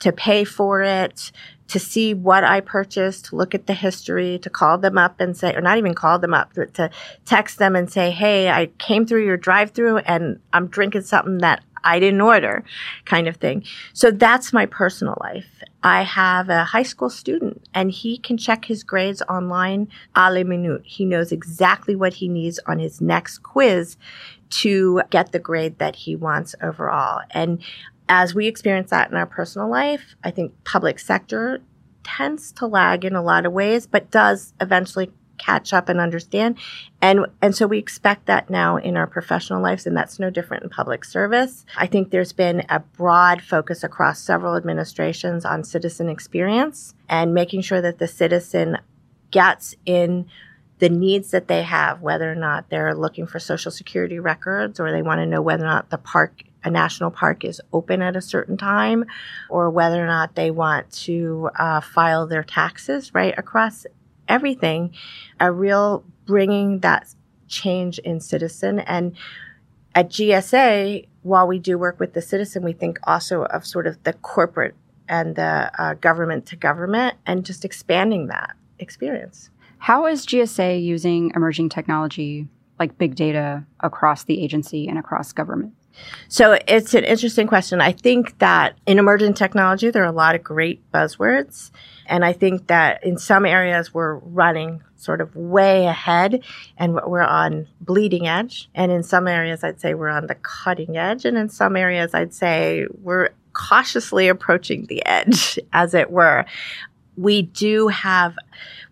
to 0.00 0.12
pay 0.12 0.44
for 0.44 0.82
it, 0.82 1.32
to 1.68 1.78
see 1.78 2.14
what 2.14 2.44
I 2.44 2.60
purchased, 2.60 3.26
to 3.26 3.36
look 3.36 3.54
at 3.54 3.66
the 3.66 3.74
history, 3.74 4.38
to 4.40 4.50
call 4.50 4.78
them 4.78 4.98
up 4.98 5.20
and 5.20 5.36
say, 5.36 5.54
or 5.54 5.60
not 5.60 5.78
even 5.78 5.94
call 5.94 6.18
them 6.18 6.34
up, 6.34 6.52
but 6.54 6.74
to 6.74 6.90
text 7.24 7.58
them 7.58 7.74
and 7.74 7.90
say, 7.90 8.10
Hey, 8.10 8.50
I 8.50 8.66
came 8.78 9.06
through 9.06 9.24
your 9.24 9.36
drive 9.36 9.70
through 9.70 9.98
and 9.98 10.40
I'm 10.52 10.68
drinking 10.68 11.02
something 11.02 11.38
that 11.38 11.62
I 11.84 12.00
didn't 12.00 12.20
order 12.20 12.64
kind 13.04 13.28
of 13.28 13.36
thing. 13.36 13.64
So 13.92 14.10
that's 14.10 14.52
my 14.52 14.66
personal 14.66 15.16
life. 15.20 15.46
I 15.82 16.02
have 16.02 16.48
a 16.48 16.64
high 16.64 16.82
school 16.82 17.10
student 17.10 17.62
and 17.74 17.90
he 17.90 18.16
can 18.16 18.38
check 18.38 18.64
his 18.64 18.82
grades 18.82 19.22
online 19.28 19.88
a 20.16 20.32
la 20.32 20.42
minute. 20.42 20.82
He 20.84 21.04
knows 21.04 21.30
exactly 21.30 21.94
what 21.94 22.14
he 22.14 22.28
needs 22.28 22.58
on 22.66 22.78
his 22.78 23.02
next 23.02 23.38
quiz 23.42 23.98
to 24.50 25.02
get 25.10 25.32
the 25.32 25.38
grade 25.38 25.78
that 25.78 25.96
he 25.96 26.16
wants 26.16 26.54
overall. 26.62 27.20
And 27.30 27.62
as 28.08 28.34
we 28.34 28.46
experience 28.46 28.90
that 28.90 29.10
in 29.10 29.16
our 29.16 29.26
personal 29.26 29.68
life, 29.68 30.16
I 30.22 30.30
think 30.30 30.52
public 30.64 30.98
sector 30.98 31.60
tends 32.02 32.52
to 32.52 32.66
lag 32.66 33.04
in 33.04 33.14
a 33.14 33.22
lot 33.22 33.46
of 33.46 33.52
ways, 33.52 33.86
but 33.86 34.10
does 34.10 34.52
eventually 34.60 35.10
catch 35.38 35.72
up 35.72 35.88
and 35.88 36.00
understand. 36.00 36.58
And, 37.00 37.26
and 37.42 37.54
so 37.54 37.66
we 37.66 37.78
expect 37.78 38.26
that 38.26 38.50
now 38.50 38.76
in 38.76 38.96
our 38.96 39.06
professional 39.06 39.62
lives, 39.62 39.86
and 39.86 39.96
that's 39.96 40.18
no 40.18 40.30
different 40.30 40.62
in 40.62 40.68
public 40.68 41.04
service. 41.04 41.64
I 41.76 41.86
think 41.86 42.10
there's 42.10 42.32
been 42.32 42.64
a 42.68 42.80
broad 42.80 43.42
focus 43.42 43.82
across 43.82 44.20
several 44.20 44.56
administrations 44.56 45.44
on 45.44 45.64
citizen 45.64 46.08
experience 46.08 46.94
and 47.08 47.34
making 47.34 47.62
sure 47.62 47.80
that 47.80 47.98
the 47.98 48.08
citizen 48.08 48.78
gets 49.30 49.74
in 49.84 50.26
the 50.78 50.88
needs 50.88 51.30
that 51.30 51.48
they 51.48 51.62
have, 51.62 52.00
whether 52.00 52.30
or 52.30 52.34
not 52.34 52.68
they're 52.68 52.94
looking 52.94 53.26
for 53.26 53.38
social 53.38 53.70
security 53.70 54.18
records 54.18 54.80
or 54.80 54.90
they 54.90 55.02
want 55.02 55.18
to 55.18 55.26
know 55.26 55.40
whether 55.40 55.64
or 55.64 55.68
not 55.68 55.90
the 55.90 55.98
park 55.98 56.42
a 56.64 56.70
national 56.70 57.10
park 57.10 57.44
is 57.44 57.60
open 57.72 58.02
at 58.02 58.16
a 58.16 58.20
certain 58.20 58.56
time 58.56 59.04
or 59.48 59.70
whether 59.70 60.02
or 60.02 60.06
not 60.06 60.34
they 60.34 60.50
want 60.50 60.90
to 60.90 61.50
uh, 61.56 61.80
file 61.80 62.26
their 62.26 62.42
taxes 62.42 63.14
right 63.14 63.34
across 63.38 63.86
everything, 64.28 64.94
a 65.38 65.52
real 65.52 66.04
bringing 66.26 66.80
that 66.80 67.14
change 67.48 67.98
in 67.98 68.20
citizen. 68.20 68.80
And 68.80 69.14
at 69.94 70.08
GSA, 70.08 71.06
while 71.22 71.46
we 71.46 71.58
do 71.58 71.78
work 71.78 72.00
with 72.00 72.14
the 72.14 72.22
citizen, 72.22 72.64
we 72.64 72.72
think 72.72 72.98
also 73.04 73.44
of 73.44 73.66
sort 73.66 73.86
of 73.86 74.02
the 74.04 74.14
corporate 74.14 74.74
and 75.08 75.36
the 75.36 75.70
uh, 75.78 75.94
government 75.94 76.46
to 76.46 76.56
government 76.56 77.16
and 77.26 77.44
just 77.44 77.64
expanding 77.64 78.26
that 78.28 78.56
experience. 78.78 79.50
How 79.78 80.06
is 80.06 80.26
GSA 80.26 80.82
using 80.82 81.30
emerging 81.36 81.68
technology 81.68 82.48
like 82.78 82.98
big 82.98 83.14
data 83.14 83.64
across 83.80 84.24
the 84.24 84.42
agency 84.42 84.88
and 84.88 84.98
across 84.98 85.32
government? 85.32 85.74
So 86.28 86.58
it's 86.66 86.94
an 86.94 87.04
interesting 87.04 87.46
question. 87.46 87.80
I 87.80 87.92
think 87.92 88.38
that 88.38 88.76
in 88.86 88.98
emerging 88.98 89.34
technology, 89.34 89.90
there 89.90 90.02
are 90.02 90.06
a 90.06 90.12
lot 90.12 90.34
of 90.34 90.42
great 90.42 90.80
buzzwords. 90.92 91.70
And 92.06 92.24
I 92.24 92.32
think 92.32 92.66
that 92.66 93.04
in 93.04 93.18
some 93.18 93.46
areas 93.46 93.94
we're 93.94 94.16
running 94.16 94.82
sort 94.96 95.20
of 95.20 95.34
way 95.36 95.86
ahead 95.86 96.42
and 96.76 96.94
we're 97.06 97.22
on 97.22 97.68
bleeding 97.80 98.26
edge. 98.26 98.68
And 98.74 98.90
in 98.90 99.02
some 99.02 99.28
areas, 99.28 99.62
I'd 99.62 99.80
say 99.80 99.94
we're 99.94 100.08
on 100.08 100.26
the 100.26 100.34
cutting 100.36 100.96
edge. 100.96 101.24
And 101.24 101.36
in 101.36 101.48
some 101.48 101.76
areas, 101.76 102.14
I'd 102.14 102.34
say 102.34 102.86
we're 103.02 103.30
cautiously 103.52 104.28
approaching 104.28 104.86
the 104.86 105.04
edge, 105.06 105.58
as 105.72 105.94
it 105.94 106.10
were. 106.10 106.44
We 107.16 107.42
do 107.42 107.88
have 107.88 108.36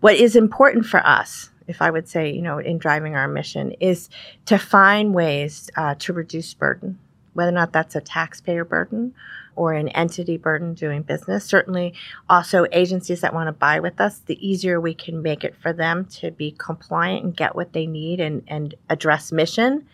what 0.01 0.15
is 0.15 0.37
important 0.37 0.87
for 0.87 1.05
us 1.07 1.51
if 1.67 1.83
I 1.83 1.91
would 1.91 2.09
say, 2.09 2.31
you 2.31 2.43
know, 2.43 2.59
in 2.59 2.79
driving 2.79 3.15
our 3.17 3.29
mission, 3.29 3.73
is 3.81 4.09
to 4.47 4.59
find 4.59 5.15
ways 5.15 5.71
uh, 5.77 5.95
to 6.01 6.13
reduce 6.13 6.55
burden, 6.55 6.99
whether 7.35 7.51
or 7.51 7.55
not 7.55 7.73
that's 7.73 7.97
a 7.97 8.01
taxpayer 8.01 8.65
burden 8.65 9.15
or 9.55 9.75
an 9.75 9.89
entity 9.89 10.37
burden 10.37 10.75
doing 10.75 11.03
business. 11.03 11.45
Certainly, 11.45 11.95
also 12.29 12.67
agencies 12.73 13.21
that 13.21 13.35
want 13.35 13.49
to 13.49 13.53
buy 13.53 13.81
with 13.81 14.01
us, 14.01 14.19
the 14.19 14.47
easier 14.47 14.81
we 14.81 14.95
can 14.95 15.23
make 15.23 15.45
it 15.45 15.55
for 15.57 15.73
them 15.73 16.07
to 16.07 16.31
be 16.31 16.53
compliant 16.53 17.25
and 17.25 17.37
get 17.37 17.55
what 17.55 17.73
they 17.73 17.87
need 17.87 18.21
and, 18.21 18.43
and 18.49 18.75
address 18.89 19.33
mission. 19.33 19.87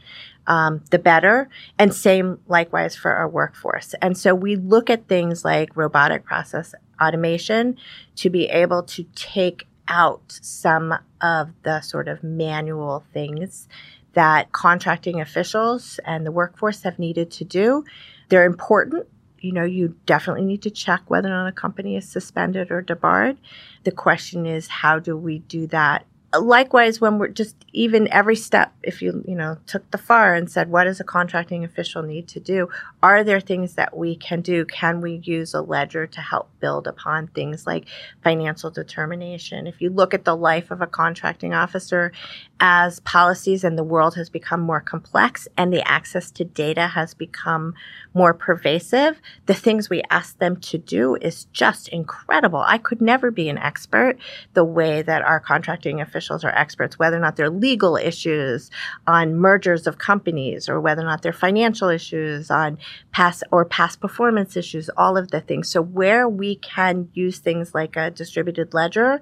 Um, 0.47 0.83
the 0.91 0.99
better. 0.99 1.51
And 1.79 1.93
same 1.93 2.41
likewise 2.47 2.97
for 2.97 3.13
our 3.13 3.29
workforce. 3.29 3.95
And 4.01 4.17
so 4.17 4.35
we 4.35 4.57
look 4.57 4.89
at 4.89 5.07
things 5.07 5.45
like 5.45 5.77
robotic 5.77 6.25
process 6.25 6.75
automation 6.99 7.77
to 8.17 8.31
be 8.31 8.47
able 8.47 8.83
to 8.85 9.05
take 9.15 9.68
out 9.89 10.39
some 10.43 10.95
of 11.21 11.51
the 11.63 11.81
sort 11.81 12.09
of 12.09 12.23
manual 12.23 13.05
things 13.13 13.69
that 14.15 14.53
contracting 14.53 15.21
officials 15.21 16.01
and 16.05 16.27
the 16.27 16.33
workforce 16.33 16.83
have 16.83 16.99
needed 16.99 17.31
to 17.31 17.45
do. 17.45 17.85
They're 18.29 18.45
important 18.45 19.07
you 19.41 19.53
know, 19.53 19.65
you 19.65 19.95
definitely 20.07 20.45
need 20.45 20.63
to 20.63 20.71
check 20.71 21.03
whether 21.09 21.29
or 21.29 21.33
not 21.33 21.49
a 21.49 21.53
company 21.53 21.97
is 21.97 22.09
suspended 22.09 22.71
or 22.71 22.83
debarred. 22.83 23.39
The 23.85 23.93
question 23.93 24.47
is, 24.47 24.69
how 24.69 24.99
do 24.99 25.17
we 25.17 25.39
do 25.41 25.67
that 25.69 26.07
likewise 26.37 27.01
when 27.01 27.19
we're 27.19 27.29
just 27.29 27.57
even 27.73 28.07
every 28.13 28.37
step 28.37 28.73
if 28.83 29.01
you 29.01 29.25
you 29.27 29.35
know 29.35 29.57
took 29.67 29.91
the 29.91 29.99
FAR 29.99 30.35
and 30.35 30.51
said 30.51 30.71
what 30.71 30.85
does 30.85 31.01
a 31.01 31.05
contracting 31.05 31.65
official 31.65 32.03
need 32.03 32.29
to 32.29 32.41
do? 32.41 32.69
Are 33.03 33.25
there 33.25 33.41
things 33.41 33.75
that 33.77 33.97
we 33.97 34.15
can 34.15 34.43
do? 34.43 34.67
Can 34.67 35.01
we 35.01 35.23
use 35.25 35.55
a 35.55 35.63
ledger 35.63 36.07
to 36.07 36.21
help 36.21 36.51
build 36.61 36.87
upon 36.87 37.29
things 37.29 37.67
like 37.67 37.87
financial 38.23 38.71
determination? 38.71 39.67
If 39.67 39.81
you 39.81 39.89
look 39.89 40.13
at 40.13 40.25
the 40.25 40.37
life 40.37 40.71
of 40.71 40.83
a 40.83 40.87
contracting 40.87 41.55
officer 41.55 42.13
as 42.61 43.01
policies 43.01 43.65
and 43.65 43.79
the 43.79 43.85
world 43.85 44.15
has 44.15 44.29
become 44.31 44.61
more 44.61 44.81
complex 44.81 45.47
and 45.57 45.73
the 45.73 45.87
access 45.89 46.31
to 46.31 46.45
data 46.45 46.89
has 46.89 47.15
become 47.15 47.75
more 48.15 48.35
pervasive 48.35 49.21
the 49.47 49.55
things 49.55 49.89
we 49.89 50.03
ask 50.11 50.39
them 50.39 50.57
to 50.57 50.79
do 50.79 51.17
is 51.17 51.45
just 51.47 51.89
incredible 51.89 52.61
i 52.67 52.79
could 52.79 53.01
never 53.01 53.31
be 53.31 53.49
an 53.49 53.59
expert 53.59 54.19
the 54.55 54.65
way 54.65 55.03
that 55.03 55.23
our 55.23 55.41
contracting 55.41 56.01
officials 56.01 56.45
are 56.45 56.51
experts, 56.51 56.99
whether 56.99 57.17
or 57.17 57.21
not 57.21 57.37
they're 57.37 57.51
legal 57.51 57.97
issues 57.97 58.71
on 59.07 59.37
mergers 59.37 59.87
of 59.87 59.99
companies 59.99 60.69
or 60.69 60.81
whether 60.81 61.03
or 61.03 61.05
not 61.05 61.23
they're 61.23 61.33
financial 61.33 61.89
issues 61.89 62.51
on 62.51 62.79
past 63.13 63.43
or 63.51 63.65
past 63.65 64.01
performance 64.01 64.57
issues, 64.57 64.91
all 64.97 65.17
of 65.17 65.31
the 65.31 65.41
things. 65.41 65.71
So 65.71 65.81
where 65.81 66.29
we 66.29 66.57
can 66.57 67.09
use 67.15 67.39
things 67.39 67.75
like 67.75 67.97
a 67.97 68.11
distributed 68.11 68.75
ledger 68.75 69.21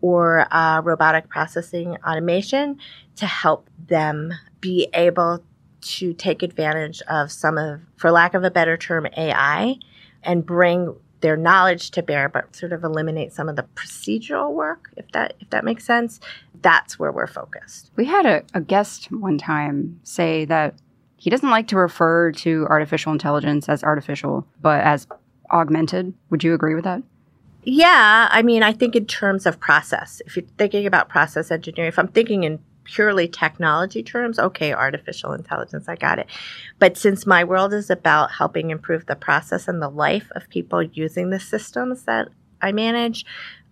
or 0.00 0.46
uh, 0.54 0.80
robotic 0.82 1.28
processing 1.28 1.96
automation 2.06 2.78
to 3.16 3.26
help 3.26 3.68
them 3.88 4.32
be 4.60 4.88
able 4.94 5.42
to 5.80 6.12
take 6.14 6.42
advantage 6.42 7.00
of 7.02 7.30
some 7.30 7.58
of, 7.58 7.80
for 7.96 8.10
lack 8.10 8.34
of 8.34 8.44
a 8.44 8.50
better 8.50 8.76
term, 8.76 9.06
AI 9.16 9.76
and 10.22 10.44
bring 10.44 10.94
their 11.20 11.36
knowledge 11.36 11.90
to 11.92 12.02
bear, 12.02 12.28
but 12.28 12.54
sort 12.54 12.72
of 12.72 12.84
eliminate 12.84 13.32
some 13.32 13.48
of 13.48 13.56
the 13.56 13.64
procedural 13.74 14.52
work, 14.52 14.90
if 14.96 15.10
that 15.12 15.34
if 15.40 15.48
that 15.50 15.64
makes 15.64 15.84
sense. 15.84 16.20
That's 16.62 16.98
where 16.98 17.12
we're 17.12 17.26
focused. 17.26 17.90
We 17.96 18.04
had 18.04 18.26
a, 18.26 18.42
a 18.54 18.60
guest 18.60 19.10
one 19.12 19.38
time 19.38 20.00
say 20.02 20.44
that 20.46 20.74
he 21.16 21.30
doesn't 21.30 21.50
like 21.50 21.68
to 21.68 21.76
refer 21.76 22.32
to 22.32 22.66
artificial 22.68 23.12
intelligence 23.12 23.68
as 23.68 23.82
artificial, 23.82 24.46
but 24.60 24.82
as 24.82 25.06
augmented. 25.50 26.12
Would 26.30 26.44
you 26.44 26.54
agree 26.54 26.74
with 26.74 26.84
that? 26.84 27.02
Yeah, 27.68 28.28
I 28.30 28.42
mean, 28.42 28.62
I 28.62 28.72
think 28.72 28.94
in 28.94 29.06
terms 29.06 29.44
of 29.44 29.58
process, 29.58 30.22
if 30.24 30.36
you're 30.36 30.46
thinking 30.56 30.86
about 30.86 31.08
process 31.08 31.50
engineering, 31.50 31.88
if 31.88 31.98
I'm 31.98 32.06
thinking 32.06 32.44
in 32.44 32.60
purely 32.84 33.26
technology 33.26 34.04
terms, 34.04 34.38
okay, 34.38 34.72
artificial 34.72 35.32
intelligence, 35.32 35.88
I 35.88 35.96
got 35.96 36.20
it. 36.20 36.28
But 36.78 36.96
since 36.96 37.26
my 37.26 37.42
world 37.42 37.74
is 37.74 37.90
about 37.90 38.30
helping 38.30 38.70
improve 38.70 39.06
the 39.06 39.16
process 39.16 39.66
and 39.66 39.82
the 39.82 39.88
life 39.88 40.30
of 40.36 40.48
people 40.48 40.80
using 40.80 41.30
the 41.30 41.40
systems 41.40 42.04
that 42.04 42.28
I 42.62 42.70
manage, 42.70 43.26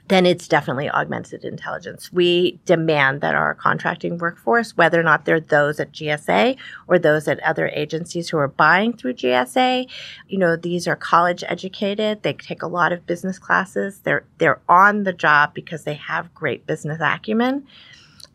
then 0.08 0.26
it's 0.26 0.46
definitely 0.46 0.90
augmented 0.90 1.44
intelligence. 1.44 2.12
We 2.12 2.60
demand 2.66 3.22
that 3.22 3.34
our 3.34 3.54
contracting 3.54 4.18
workforce, 4.18 4.76
whether 4.76 5.00
or 5.00 5.02
not 5.02 5.24
they're 5.24 5.40
those 5.40 5.80
at 5.80 5.92
GSA 5.92 6.56
or 6.86 6.98
those 6.98 7.26
at 7.26 7.40
other 7.40 7.68
agencies 7.68 8.28
who 8.28 8.36
are 8.36 8.48
buying 8.48 8.92
through 8.92 9.14
GSA, 9.14 9.88
you 10.28 10.38
know, 10.38 10.56
these 10.56 10.86
are 10.86 10.96
college 10.96 11.42
educated. 11.46 12.22
They 12.22 12.34
take 12.34 12.62
a 12.62 12.66
lot 12.66 12.92
of 12.92 13.06
business 13.06 13.38
classes. 13.38 14.00
They're 14.00 14.24
they're 14.38 14.60
on 14.68 15.04
the 15.04 15.12
job 15.12 15.54
because 15.54 15.84
they 15.84 15.94
have 15.94 16.34
great 16.34 16.66
business 16.66 16.98
acumen. 17.00 17.66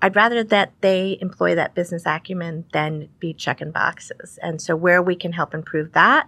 I'd 0.01 0.15
rather 0.15 0.43
that 0.45 0.71
they 0.81 1.17
employ 1.21 1.55
that 1.55 1.75
business 1.75 2.03
acumen 2.05 2.65
than 2.71 3.09
be 3.19 3.33
checking 3.33 3.71
boxes. 3.71 4.39
And 4.41 4.61
so, 4.61 4.75
where 4.75 5.01
we 5.01 5.15
can 5.15 5.33
help 5.33 5.53
improve 5.53 5.91
that, 5.91 6.27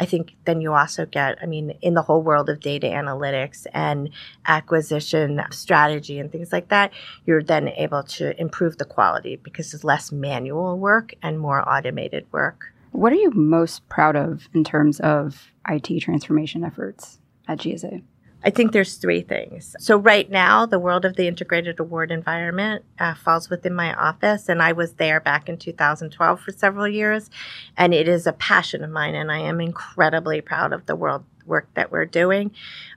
I 0.00 0.06
think 0.06 0.34
then 0.46 0.62
you 0.62 0.72
also 0.72 1.04
get, 1.04 1.38
I 1.42 1.46
mean, 1.46 1.76
in 1.82 1.92
the 1.92 2.00
whole 2.00 2.22
world 2.22 2.48
of 2.48 2.60
data 2.60 2.86
analytics 2.86 3.66
and 3.74 4.08
acquisition 4.46 5.42
strategy 5.50 6.18
and 6.18 6.32
things 6.32 6.52
like 6.52 6.68
that, 6.68 6.90
you're 7.26 7.42
then 7.42 7.68
able 7.68 8.02
to 8.04 8.40
improve 8.40 8.78
the 8.78 8.86
quality 8.86 9.36
because 9.36 9.74
it's 9.74 9.84
less 9.84 10.10
manual 10.10 10.78
work 10.78 11.12
and 11.22 11.38
more 11.38 11.68
automated 11.68 12.26
work. 12.32 12.72
What 12.92 13.12
are 13.12 13.16
you 13.16 13.30
most 13.32 13.86
proud 13.90 14.16
of 14.16 14.48
in 14.54 14.64
terms 14.64 15.00
of 15.00 15.52
IT 15.68 16.00
transformation 16.00 16.64
efforts 16.64 17.18
at 17.46 17.58
GSA? 17.58 18.02
I 18.42 18.50
think 18.50 18.72
there's 18.72 18.96
three 18.96 19.20
things. 19.20 19.76
So 19.78 19.96
right 19.98 20.30
now, 20.30 20.64
the 20.64 20.78
world 20.78 21.04
of 21.04 21.16
the 21.16 21.28
integrated 21.28 21.78
award 21.78 22.10
environment 22.10 22.84
uh, 22.98 23.14
falls 23.14 23.50
within 23.50 23.74
my 23.74 23.94
office, 23.94 24.48
and 24.48 24.62
I 24.62 24.72
was 24.72 24.94
there 24.94 25.20
back 25.20 25.48
in 25.48 25.58
2012 25.58 26.40
for 26.40 26.52
several 26.52 26.88
years, 26.88 27.28
and 27.76 27.92
it 27.92 28.08
is 28.08 28.26
a 28.26 28.32
passion 28.32 28.82
of 28.82 28.90
mine, 28.90 29.14
and 29.14 29.30
I 29.30 29.40
am 29.40 29.60
incredibly 29.60 30.40
proud 30.40 30.72
of 30.72 30.86
the 30.86 30.96
world 30.96 31.24
work 31.44 31.68
that 31.74 31.90
we're 31.90 32.06
doing 32.06 32.52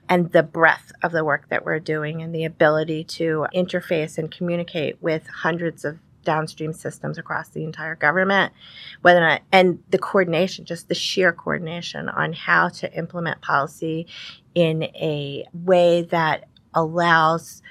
and 0.08 0.30
the 0.32 0.42
breadth 0.42 0.92
of 1.02 1.12
the 1.12 1.24
work 1.24 1.48
that 1.48 1.64
we're 1.64 1.80
doing 1.80 2.22
and 2.22 2.34
the 2.34 2.44
ability 2.44 3.02
to 3.02 3.46
interface 3.54 4.16
and 4.16 4.30
communicate 4.30 5.02
with 5.02 5.26
hundreds 5.26 5.84
of 5.84 5.98
downstream 6.24 6.72
systems 6.72 7.18
across 7.18 7.48
the 7.50 7.64
entire 7.64 7.94
government, 7.94 8.52
whether 9.02 9.18
or 9.18 9.28
not, 9.28 9.42
and 9.52 9.82
the 9.90 9.98
coordination, 9.98 10.64
just 10.64 10.88
the 10.88 10.94
sheer 10.94 11.32
coordination 11.32 12.08
on 12.08 12.32
how 12.32 12.68
to 12.68 12.92
implement 12.96 13.40
policy 13.42 14.06
in 14.54 14.84
a 14.84 15.44
way 15.52 16.02
that 16.02 16.48
allows 16.74 17.62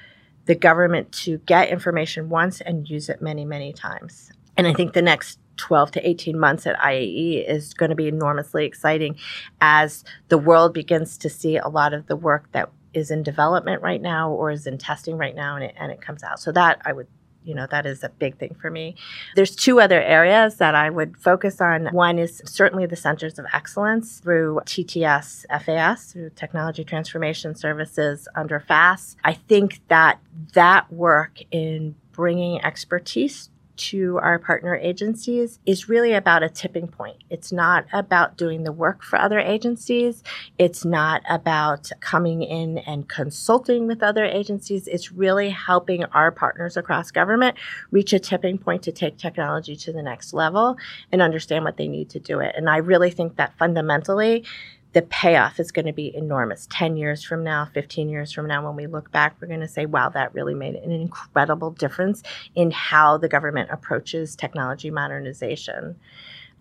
the 0.46 0.54
government 0.54 1.10
to 1.12 1.38
get 1.38 1.68
information 1.68 2.28
once 2.28 2.60
and 2.60 2.88
use 2.88 3.08
it 3.08 3.22
many, 3.22 3.44
many 3.44 3.72
times. 3.72 4.30
And 4.56 4.66
I 4.66 4.74
think 4.74 4.92
the 4.92 5.02
next 5.02 5.38
12 5.56 5.92
to 5.92 6.08
18 6.08 6.38
months 6.38 6.66
at 6.66 6.78
IAE 6.78 7.48
is 7.48 7.74
going 7.74 7.90
to 7.90 7.96
be 7.96 8.08
enormously 8.08 8.66
exciting 8.66 9.16
as 9.60 10.04
the 10.28 10.38
world 10.38 10.74
begins 10.74 11.16
to 11.18 11.30
see 11.30 11.56
a 11.56 11.68
lot 11.68 11.94
of 11.94 12.06
the 12.06 12.16
work 12.16 12.50
that 12.52 12.70
is 12.92 13.10
in 13.10 13.22
development 13.22 13.82
right 13.82 14.00
now 14.00 14.30
or 14.30 14.50
is 14.50 14.66
in 14.66 14.78
testing 14.78 15.16
right 15.16 15.34
now 15.34 15.56
and 15.56 15.64
it, 15.64 15.74
and 15.78 15.90
it 15.90 16.00
comes 16.00 16.22
out. 16.22 16.38
So 16.38 16.52
that 16.52 16.80
I 16.84 16.92
would 16.92 17.08
you 17.44 17.54
know 17.54 17.66
that 17.70 17.86
is 17.86 18.02
a 18.02 18.08
big 18.08 18.38
thing 18.38 18.54
for 18.60 18.70
me. 18.70 18.96
There's 19.36 19.54
two 19.54 19.80
other 19.80 20.00
areas 20.00 20.56
that 20.56 20.74
i 20.74 20.90
would 20.90 21.16
focus 21.16 21.60
on. 21.60 21.86
One 21.86 22.18
is 22.18 22.42
certainly 22.44 22.86
the 22.86 22.96
centers 22.96 23.38
of 23.38 23.46
excellence 23.52 24.20
through 24.20 24.60
tts 24.66 25.44
fas 25.64 26.12
through 26.12 26.30
technology 26.30 26.84
transformation 26.84 27.54
services 27.54 28.28
under 28.34 28.60
fas 28.60 29.16
i 29.24 29.32
think 29.32 29.80
that 29.88 30.18
that 30.54 30.90
work 30.92 31.40
in 31.50 31.94
bringing 32.12 32.64
expertise 32.64 33.50
to 33.76 34.18
our 34.18 34.38
partner 34.38 34.76
agencies 34.76 35.58
is 35.66 35.88
really 35.88 36.12
about 36.12 36.42
a 36.42 36.48
tipping 36.48 36.88
point. 36.88 37.16
It's 37.30 37.52
not 37.52 37.86
about 37.92 38.36
doing 38.36 38.64
the 38.64 38.72
work 38.72 39.02
for 39.02 39.18
other 39.18 39.38
agencies. 39.38 40.22
It's 40.58 40.84
not 40.84 41.22
about 41.28 41.90
coming 42.00 42.42
in 42.42 42.78
and 42.78 43.08
consulting 43.08 43.86
with 43.86 44.02
other 44.02 44.24
agencies. 44.24 44.86
It's 44.86 45.12
really 45.12 45.50
helping 45.50 46.04
our 46.04 46.30
partners 46.30 46.76
across 46.76 47.10
government 47.10 47.56
reach 47.90 48.12
a 48.12 48.18
tipping 48.18 48.58
point 48.58 48.82
to 48.84 48.92
take 48.92 49.16
technology 49.16 49.76
to 49.76 49.92
the 49.92 50.02
next 50.02 50.32
level 50.32 50.76
and 51.12 51.22
understand 51.22 51.64
what 51.64 51.76
they 51.76 51.88
need 51.88 52.10
to 52.10 52.20
do 52.20 52.40
it. 52.40 52.54
And 52.56 52.68
I 52.68 52.78
really 52.78 53.10
think 53.10 53.36
that 53.36 53.56
fundamentally, 53.58 54.44
the 54.94 55.02
payoff 55.02 55.58
is 55.58 55.72
going 55.72 55.86
to 55.86 55.92
be 55.92 56.14
enormous. 56.14 56.68
10 56.70 56.96
years 56.96 57.24
from 57.24 57.42
now, 57.42 57.68
15 57.74 58.08
years 58.08 58.32
from 58.32 58.46
now, 58.46 58.64
when 58.64 58.76
we 58.76 58.86
look 58.86 59.10
back, 59.10 59.36
we're 59.40 59.48
going 59.48 59.60
to 59.60 59.68
say, 59.68 59.86
wow, 59.86 60.08
that 60.08 60.32
really 60.34 60.54
made 60.54 60.76
an 60.76 60.92
incredible 60.92 61.72
difference 61.72 62.22
in 62.54 62.70
how 62.70 63.18
the 63.18 63.28
government 63.28 63.70
approaches 63.72 64.36
technology 64.36 64.90
modernization. 64.90 65.96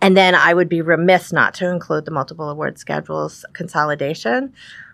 And 0.01 0.17
then 0.17 0.33
I 0.33 0.53
would 0.53 0.67
be 0.67 0.81
remiss 0.81 1.31
not 1.31 1.53
to 1.55 1.69
include 1.69 2.05
the 2.05 2.11
multiple 2.11 2.49
award 2.49 2.79
schedules 2.79 3.45
consolidation. 3.53 4.53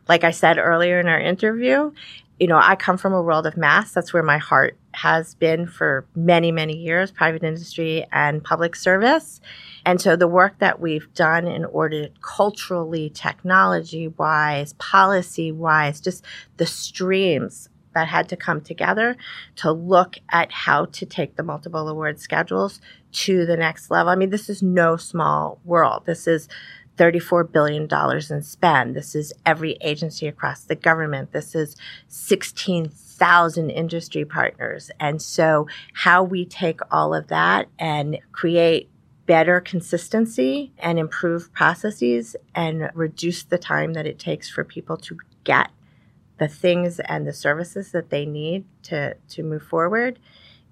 Like 0.10 0.26
I 0.26 0.32
said 0.32 0.58
earlier 0.58 1.00
in 1.00 1.08
our 1.08 1.20
interview, 1.20 1.94
you 2.40 2.48
know, 2.48 2.58
I 2.58 2.76
come 2.76 2.98
from 2.98 3.14
a 3.14 3.22
world 3.22 3.46
of 3.46 3.58
MAS. 3.58 3.92
That's 3.92 4.14
where 4.14 4.24
my 4.24 4.38
heart 4.38 4.78
has 4.94 5.36
been 5.36 5.68
for 5.68 6.06
many, 6.16 6.52
many 6.52 6.76
years, 6.76 7.12
private 7.12 7.44
industry 7.44 8.06
and 8.12 8.44
public 8.44 8.76
service. 8.76 9.42
And 9.86 10.00
so 10.02 10.16
the 10.16 10.28
work 10.28 10.60
that 10.60 10.80
we've 10.80 11.14
done 11.14 11.48
in 11.48 11.66
order 11.66 12.08
culturally, 12.22 13.10
technology 13.10 14.08
wise, 14.08 14.74
policy 14.74 15.52
wise, 15.52 16.00
just 16.00 16.24
the 16.58 16.66
streams 16.66 17.70
that 17.94 18.08
had 18.08 18.30
to 18.30 18.38
come 18.38 18.62
together 18.62 19.18
to 19.58 19.72
look 19.72 20.18
at 20.30 20.52
how 20.52 20.86
to 20.86 21.06
take 21.06 21.36
the 21.36 21.44
multiple 21.44 21.88
award 21.90 22.20
schedules 22.20 22.80
to 23.12 23.46
the 23.46 23.58
next 23.58 23.90
level. 23.90 24.12
I 24.12 24.16
mean, 24.16 24.30
this 24.30 24.50
is 24.50 24.62
no 24.62 24.96
small 24.96 25.60
world. 25.66 26.06
This 26.06 26.28
is 26.28 26.48
$34 27.00 27.50
billion 27.52 27.88
in 28.30 28.42
spend. 28.44 28.96
This 28.96 29.16
is 29.16 29.34
every 29.46 29.78
agency 29.80 30.28
across 30.28 30.64
the 30.64 30.76
government. 30.76 31.32
This 31.32 31.56
is 31.56 31.78
16,000 32.10 33.70
industry 33.70 34.26
partners. 34.26 34.92
And 35.00 35.22
so, 35.22 35.68
how 35.94 36.24
we 36.24 36.46
take 36.46 36.82
all 36.92 37.16
of 37.16 37.28
that 37.28 37.70
and 37.80 38.20
create 38.34 38.90
better 39.26 39.62
consistency 39.62 40.74
and 40.80 41.00
improve 41.00 41.54
processes 41.54 42.36
and 42.54 42.90
reduce 42.94 43.44
the 43.44 43.58
time 43.58 43.94
that 43.94 44.06
it 44.06 44.20
takes 44.20 44.50
for 44.50 44.64
people 44.64 44.98
to 44.98 45.18
get 45.44 45.70
the 46.40 46.48
things 46.48 47.00
and 47.02 47.28
the 47.28 47.34
services 47.34 47.92
that 47.92 48.10
they 48.10 48.26
need 48.26 48.66
to, 48.82 49.16
to 49.30 49.44
move 49.44 49.64
forward 49.64 50.20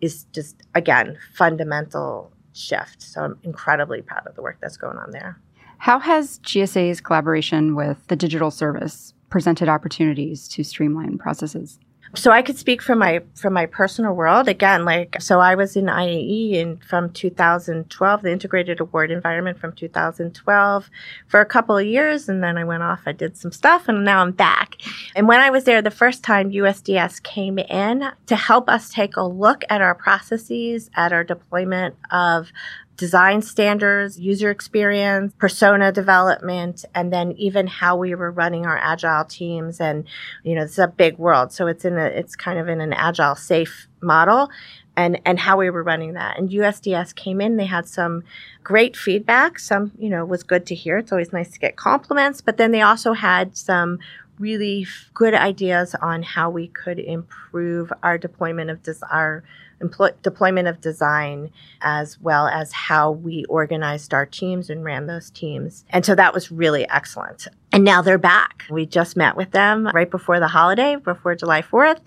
is 0.01 0.25
just, 0.33 0.63
again, 0.73 1.17
fundamental 1.33 2.31
shift. 2.53 3.01
So 3.01 3.23
I'm 3.23 3.39
incredibly 3.43 4.01
proud 4.01 4.25
of 4.25 4.35
the 4.35 4.41
work 4.41 4.57
that's 4.59 4.77
going 4.77 4.97
on 4.97 5.11
there. 5.11 5.39
How 5.77 5.99
has 5.99 6.39
GSA's 6.39 7.01
collaboration 7.01 7.75
with 7.75 8.05
the 8.07 8.15
digital 8.15 8.51
service 8.51 9.13
presented 9.29 9.69
opportunities 9.69 10.47
to 10.49 10.63
streamline 10.63 11.17
processes? 11.17 11.79
So 12.15 12.31
I 12.31 12.41
could 12.41 12.57
speak 12.57 12.81
from 12.81 12.99
my 12.99 13.21
from 13.35 13.53
my 13.53 13.65
personal 13.65 14.13
world 14.13 14.47
again. 14.47 14.85
Like 14.85 15.17
so, 15.21 15.39
I 15.39 15.55
was 15.55 15.75
in 15.75 15.85
IAE 15.85 16.53
in 16.53 16.77
from 16.77 17.11
2012, 17.11 18.21
the 18.21 18.31
Integrated 18.31 18.79
Award 18.79 19.11
Environment 19.11 19.59
from 19.59 19.73
2012 19.73 20.89
for 21.27 21.41
a 21.41 21.45
couple 21.45 21.77
of 21.77 21.85
years, 21.85 22.29
and 22.29 22.41
then 22.41 22.57
I 22.57 22.63
went 22.63 22.83
off. 22.83 23.01
I 23.05 23.11
did 23.11 23.35
some 23.35 23.51
stuff, 23.51 23.89
and 23.89 24.05
now 24.05 24.21
I'm 24.21 24.31
back. 24.31 24.75
And 25.15 25.27
when 25.27 25.41
I 25.41 25.49
was 25.49 25.65
there 25.65 25.81
the 25.81 25.91
first 25.91 26.23
time, 26.23 26.51
USDS 26.51 27.21
came 27.23 27.59
in 27.59 28.09
to 28.27 28.35
help 28.35 28.69
us 28.69 28.89
take 28.89 29.17
a 29.17 29.23
look 29.23 29.63
at 29.69 29.81
our 29.81 29.93
processes, 29.93 30.89
at 30.95 31.11
our 31.11 31.25
deployment 31.25 31.95
of 32.11 32.51
design 32.97 33.41
standards, 33.43 34.19
user 34.19 34.49
experience, 34.49 35.33
persona 35.37 35.91
development, 35.91 36.83
and 36.95 37.13
then 37.13 37.31
even 37.33 37.67
how 37.67 37.95
we 37.95 38.15
were 38.15 38.31
running 38.31 38.65
our 38.65 38.77
agile 38.77 39.23
teams. 39.23 39.79
And, 39.79 40.05
you 40.43 40.55
know, 40.55 40.63
it's 40.63 40.79
a 40.79 40.87
big 40.87 41.17
world. 41.17 41.53
So 41.53 41.67
it's 41.67 41.85
in 41.85 41.97
a, 41.97 42.05
it's 42.05 42.35
kind 42.35 42.59
of 42.59 42.67
in 42.67 42.81
an 42.81 42.93
agile 42.93 43.35
SAFe 43.35 43.85
model 44.01 44.49
and, 44.95 45.21
and 45.25 45.39
how 45.39 45.57
we 45.57 45.69
were 45.69 45.83
running 45.83 46.13
that. 46.13 46.39
And 46.39 46.49
USDS 46.49 47.13
came 47.13 47.39
in, 47.39 47.57
they 47.57 47.65
had 47.65 47.87
some 47.87 48.23
great 48.63 48.97
feedback. 48.97 49.59
Some, 49.59 49.91
you 49.99 50.09
know, 50.09 50.25
was 50.25 50.41
good 50.41 50.65
to 50.65 50.75
hear. 50.75 50.97
It's 50.97 51.11
always 51.11 51.31
nice 51.31 51.51
to 51.51 51.59
get 51.59 51.75
compliments, 51.75 52.41
but 52.41 52.57
then 52.57 52.71
they 52.71 52.81
also 52.81 53.13
had 53.13 53.55
some 53.55 53.99
really 54.39 54.87
good 55.13 55.33
ideas 55.33 55.95
on 56.01 56.23
how 56.23 56.49
we 56.49 56.67
could 56.67 56.99
improve 56.99 57.91
our 58.03 58.17
deployment 58.17 58.69
of 58.69 58.83
des- 58.83 59.05
our 59.09 59.43
employ- 59.81 60.13
deployment 60.23 60.67
of 60.67 60.81
design 60.81 61.51
as 61.81 62.19
well 62.19 62.47
as 62.47 62.71
how 62.71 63.11
we 63.11 63.45
organized 63.45 64.13
our 64.13 64.25
teams 64.25 64.69
and 64.69 64.83
ran 64.83 65.07
those 65.07 65.29
teams. 65.29 65.85
And 65.89 66.05
so 66.05 66.15
that 66.15 66.33
was 66.33 66.51
really 66.51 66.87
excellent. 66.89 67.47
And 67.71 67.83
now 67.83 68.01
they're 68.01 68.17
back. 68.17 68.63
We 68.69 68.85
just 68.85 69.17
met 69.17 69.35
with 69.35 69.51
them 69.51 69.87
right 69.93 70.09
before 70.09 70.39
the 70.39 70.47
holiday, 70.47 70.95
before 70.95 71.35
July 71.35 71.61
4th, 71.61 71.99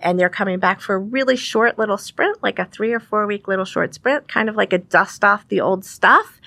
and 0.00 0.18
they're 0.18 0.28
coming 0.28 0.58
back 0.58 0.80
for 0.80 0.96
a 0.96 0.98
really 0.98 1.36
short 1.36 1.78
little 1.78 1.98
sprint, 1.98 2.42
like 2.42 2.58
a 2.58 2.64
three 2.64 2.92
or 2.92 3.00
four 3.00 3.26
week 3.26 3.46
little 3.46 3.64
short 3.64 3.94
sprint, 3.94 4.28
kind 4.28 4.48
of 4.48 4.56
like 4.56 4.72
a 4.72 4.78
dust 4.78 5.24
off 5.24 5.46
the 5.48 5.60
old 5.60 5.84
stuff 5.84 6.40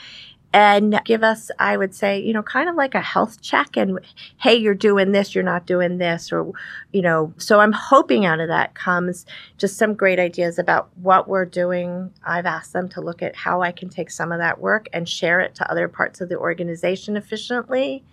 and 0.58 1.00
give 1.06 1.24
us, 1.24 1.52
I 1.60 1.78
would 1.78 1.94
say, 1.94 2.20
you 2.20 2.34
know, 2.34 2.42
kind 2.42 2.68
of 2.68 2.74
like 2.74 2.96
a 2.96 3.00
health 3.00 3.44
check 3.44 3.78
and, 3.78 4.00
hey, 4.38 4.56
you're 4.56 4.74
doing 4.74 5.12
this, 5.12 5.36
you're 5.36 5.44
not 5.44 5.68
doing 5.68 6.00
this, 6.00 6.32
or, 6.32 6.52
you 6.92 7.04
know, 7.04 7.32
so 7.38 7.60
I'm 7.60 7.74
hoping 7.74 8.26
out 8.26 8.40
of 8.40 8.48
that 8.48 8.74
comes 8.74 9.28
just 9.60 9.78
some 9.78 9.94
great 9.94 10.18
ideas 10.18 10.58
about 10.58 10.90
what 10.98 11.28
we're 11.28 11.46
doing. 11.46 12.12
I've 12.26 12.48
asked 12.48 12.74
them 12.74 12.90
to 12.90 13.02
look 13.02 13.22
at 13.22 13.36
how 13.36 13.62
I 13.62 13.72
can 13.72 13.90
take 13.90 14.10
some 14.10 14.32
of 14.32 14.40
that 14.40 14.60
work 14.60 14.88
and 14.94 15.08
share 15.08 15.40
it 15.42 15.54
to 15.56 15.72
other 15.72 15.88
parts 15.88 16.22
of 16.22 16.30
the 16.30 16.40
organization 16.40 17.18
efficiently 17.18 18.04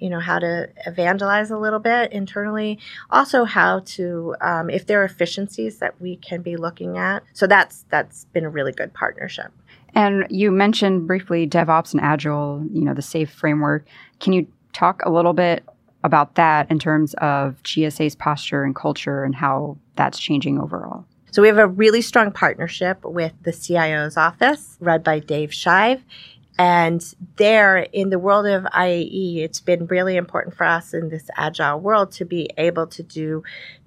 you 0.00 0.10
know 0.10 0.18
how 0.18 0.40
to 0.40 0.68
evangelize 0.86 1.52
a 1.52 1.56
little 1.56 1.78
bit 1.78 2.12
internally. 2.12 2.80
Also 3.10 3.44
how 3.44 3.78
to 3.78 4.34
um, 4.40 4.68
if 4.68 4.86
there 4.86 5.00
are 5.00 5.04
efficiencies 5.04 5.78
that 5.78 6.00
we 6.00 6.16
can 6.16 6.42
be 6.42 6.56
looking 6.56 6.98
at. 6.98 7.22
So 7.32 7.46
that's 7.46 7.84
that's 7.90 8.24
been 8.32 8.44
a 8.44 8.50
really 8.50 8.72
good 8.72 8.92
partnership 8.92 9.52
and 9.94 10.26
you 10.30 10.50
mentioned 10.50 11.06
briefly 11.06 11.46
DevOps 11.46 11.92
and 11.92 12.00
Agile, 12.00 12.64
you 12.72 12.82
know, 12.82 12.94
the 12.94 13.02
SAFe 13.02 13.28
framework. 13.28 13.86
Can 14.20 14.32
you 14.32 14.46
talk 14.72 15.02
a 15.04 15.10
little 15.10 15.32
bit 15.32 15.64
about 16.02 16.34
that 16.34 16.70
in 16.70 16.78
terms 16.78 17.14
of 17.14 17.62
GSA's 17.62 18.14
posture 18.14 18.64
and 18.64 18.74
culture 18.74 19.24
and 19.24 19.34
how 19.34 19.78
that's 19.96 20.18
changing 20.18 20.60
overall? 20.60 21.04
So 21.30 21.42
we 21.42 21.48
have 21.48 21.58
a 21.58 21.66
really 21.66 22.02
strong 22.02 22.30
partnership 22.30 23.04
with 23.04 23.32
the 23.42 23.52
CIO's 23.52 24.16
office, 24.16 24.76
led 24.80 25.02
by 25.02 25.18
Dave 25.18 25.50
Shive. 25.50 26.02
And 26.56 27.04
there, 27.36 27.78
in 27.78 28.10
the 28.10 28.18
world 28.20 28.46
of 28.46 28.62
IAE, 28.64 29.38
it's 29.38 29.60
been 29.60 29.86
really 29.86 30.16
important 30.16 30.54
for 30.54 30.64
us 30.64 30.94
in 30.94 31.08
this 31.08 31.28
agile 31.36 31.80
world 31.80 32.12
to 32.12 32.24
be 32.24 32.50
able 32.56 32.86
to 32.86 33.02
do 33.02 33.42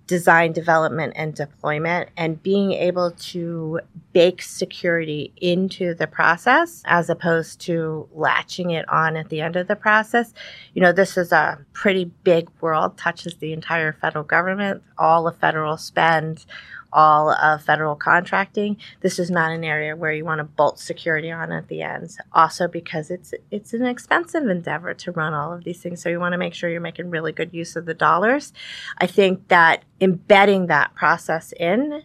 design 0.08 0.54
development 0.54 1.14
and 1.16 1.36
deployment 1.36 2.10
and 2.16 2.42
being 2.42 2.72
able 2.72 3.12
to 3.12 3.80
bake 4.14 4.42
security 4.42 5.34
into 5.38 5.94
the 5.94 6.08
process 6.08 6.82
as 6.86 7.10
opposed 7.10 7.60
to 7.60 8.08
latching 8.14 8.72
it 8.72 8.88
on 8.90 9.18
at 9.18 9.30
the 9.30 9.42
end 9.42 9.58
of 9.58 9.68
the 9.68 9.76
process. 9.76 10.34
You 10.74 10.82
know, 10.82 10.94
this 10.94 11.18
is 11.18 11.32
a 11.32 11.60
pretty 11.74 12.06
big 12.24 12.50
world, 12.62 12.98
touches 12.98 13.36
the 13.36 13.52
entire 13.52 13.94
federal 13.94 14.24
government, 14.24 14.82
all 14.98 15.28
of 15.28 15.38
federal 15.38 15.78
spend, 15.78 16.46
all 16.94 17.32
of 17.32 17.64
federal 17.64 17.96
contracting. 17.96 18.78
This 19.02 19.20
is 19.20 19.30
not 19.30 19.52
an 19.52 19.64
area 19.64 19.96
where 19.96 20.12
you 20.12 20.26
want 20.26 20.40
to 20.40 20.44
bolt 20.44 20.80
security 20.80 21.32
on 21.32 21.52
at 21.52 21.68
the 21.68 21.82
end. 21.82 22.18
Also 22.34 22.68
because 22.68 23.12
it's 23.12 23.34
it's 23.52 23.74
an 23.74 23.86
expensive 23.86 24.48
endeavor 24.48 24.94
to 24.94 25.12
run 25.12 25.34
all 25.34 25.54
of 25.54 25.64
these 25.64 25.82
things. 25.82 26.02
So 26.02 26.10
you 26.10 26.20
want 26.20 26.34
to 26.34 26.38
make 26.38 26.54
sure 26.54 26.70
you're 26.70 26.82
making 26.82 27.10
really 27.10 27.32
good 27.32 27.54
use 27.54 27.76
of 27.76 27.86
the 27.86 27.94
dollars. 27.94 28.54
I 28.98 29.08
think 29.08 29.48
that 29.50 29.84
embedding 30.00 30.68
that 30.68 30.96
process 30.96 31.54
in 31.60 32.04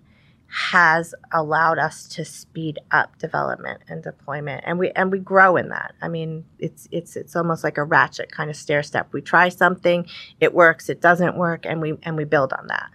has 0.55 1.14
allowed 1.33 1.79
us 1.79 2.07
to 2.07 2.27
speed 2.27 2.79
up 2.90 3.16
development 3.16 3.81
and 3.88 4.03
deployment 4.03 4.62
and 4.66 4.79
we 4.79 4.90
and 4.90 5.11
we 5.11 5.18
grow 5.18 5.57
in 5.57 5.71
that 5.71 5.95
i 6.03 6.09
mean 6.09 6.45
it's 6.59 6.87
it's 6.92 7.16
it's 7.16 7.35
almost 7.35 7.64
like 7.64 7.79
a 7.79 7.83
ratchet 7.83 8.31
kind 8.31 8.51
of 8.51 8.57
stair 8.57 8.83
step 8.83 9.09
we 9.12 9.23
try 9.23 9.49
something 9.49 10.07
it 10.40 10.53
works 10.53 10.90
it 10.90 11.01
doesn't 11.01 11.38
work 11.38 11.64
and 11.64 11.81
we 11.81 11.97
and 12.03 12.18
we 12.18 12.25
build 12.25 12.53
on 12.53 12.66
that 12.66 12.90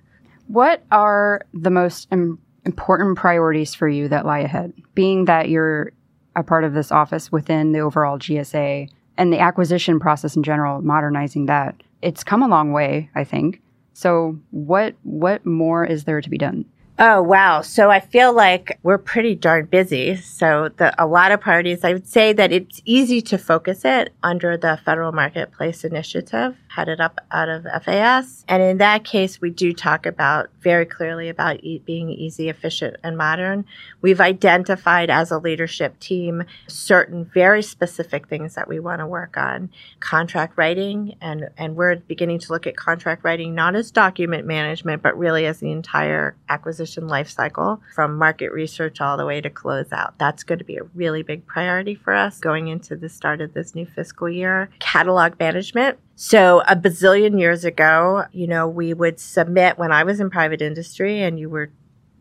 what 0.47 0.83
are 0.91 1.41
the 1.53 1.69
most 1.69 2.07
Im- 2.12 2.39
important 2.65 3.17
priorities 3.17 3.73
for 3.75 3.88
you 3.88 4.07
that 4.10 4.25
lie 4.25 4.39
ahead? 4.39 4.73
Being 4.95 5.25
that 5.25 5.49
you're 5.49 5.91
a 6.36 6.43
part 6.43 6.63
of 6.63 6.73
this 6.73 6.91
office 6.91 7.31
within 7.31 7.71
the 7.71 7.79
overall 7.79 8.19
GSA 8.19 8.89
and 9.17 9.33
the 9.33 9.39
acquisition 9.39 9.99
process 9.99 10.36
in 10.36 10.43
general, 10.43 10.81
modernizing 10.81 11.47
that, 11.47 11.75
it's 12.01 12.23
come 12.23 12.43
a 12.43 12.47
long 12.47 12.71
way, 12.71 13.10
I 13.15 13.23
think. 13.23 13.62
So, 13.93 14.38
what 14.51 14.95
what 15.03 15.45
more 15.45 15.83
is 15.83 16.03
there 16.03 16.21
to 16.21 16.29
be 16.29 16.38
done? 16.38 16.65
Oh, 16.99 17.21
wow. 17.21 17.62
So 17.62 17.91
I 17.91 17.99
feel 17.99 18.33
like 18.33 18.79
we're 18.81 18.97
pretty 18.97 19.36
darn 19.36 19.67
busy. 19.67 20.15
So 20.15 20.69
the, 20.77 20.95
a 20.97 21.05
lot 21.05 21.31
of 21.31 21.39
priorities, 21.39 21.83
I 21.83 21.93
would 21.93 22.07
say 22.07 22.33
that 22.33 22.51
it's 22.51 22.81
easy 22.86 23.21
to 23.21 23.38
focus 23.38 23.86
it 23.86 24.13
under 24.23 24.57
the 24.57 24.79
Federal 24.83 25.12
Marketplace 25.12 25.83
Initiative 25.83 26.57
headed 26.69 26.99
up 26.99 27.19
out 27.31 27.49
of 27.49 27.67
FAS. 27.83 28.45
And 28.47 28.63
in 28.63 28.77
that 28.77 29.03
case, 29.03 29.39
we 29.39 29.51
do 29.51 29.73
talk 29.73 30.07
about 30.07 30.49
very 30.60 30.86
clearly 30.88 31.29
about 31.29 31.63
e- 31.63 31.83
being 31.86 32.10
easy, 32.10 32.49
efficient, 32.49 32.97
and 33.03 33.15
modern. 33.15 33.65
We've 34.01 34.21
identified 34.21 35.12
as 35.12 35.29
a 35.29 35.38
leadership 35.38 35.99
team 35.99 36.45
certain 36.67 37.25
very 37.25 37.62
specific 37.62 38.27
things 38.27 38.55
that 38.55 38.67
we 38.67 38.79
want 38.79 38.99
to 39.01 39.07
work 39.07 39.38
on. 39.38 39.69
Contract 39.99 40.53
writing, 40.55 41.15
and, 41.21 41.49
and 41.57 41.75
we're 41.75 41.97
beginning 41.97 42.39
to 42.39 42.53
look 42.53 42.65
at 42.65 42.75
contract 42.75 43.23
writing 43.23 43.53
not 43.53 43.75
as 43.75 43.91
document 43.91 44.47
management, 44.47 45.03
but 45.03 45.17
really 45.17 45.45
as 45.45 45.60
the 45.60 45.71
entire 45.71 46.36
acquisition 46.49 46.87
lifecycle 46.95 47.80
from 47.93 48.17
market 48.17 48.52
research 48.52 49.02
all 49.02 49.17
the 49.17 49.26
way 49.26 49.41
to 49.41 49.50
close 49.50 49.91
out. 49.91 50.17
That's 50.17 50.43
going 50.43 50.60
to 50.60 50.65
be 50.65 50.78
a 50.78 50.84
really 50.95 51.23
big 51.23 51.45
priority 51.45 51.95
for 51.95 52.13
us 52.13 52.39
going 52.39 52.67
into 52.67 52.95
the 52.95 53.10
start 53.10 53.41
of 53.41 53.54
this 53.54 53.76
new 53.76 53.86
fiscal 53.86 54.30
year. 54.30 54.69
Catalog 54.80 55.39
management 55.39 56.00
so 56.19 56.63
a 56.67 56.76
bazillion 56.76 57.39
years 57.39 57.63
ago, 57.63 58.26
you 58.32 58.47
know, 58.47 58.67
we 58.67 58.91
would 58.91 59.19
submit 59.19 59.78
when 59.78 59.91
I 59.91 60.04
was 60.04 60.19
in 60.19 60.32
private 60.32 60.63
industry 60.63 61.21
and 61.21 61.39
you 61.39 61.47
were 61.47 61.69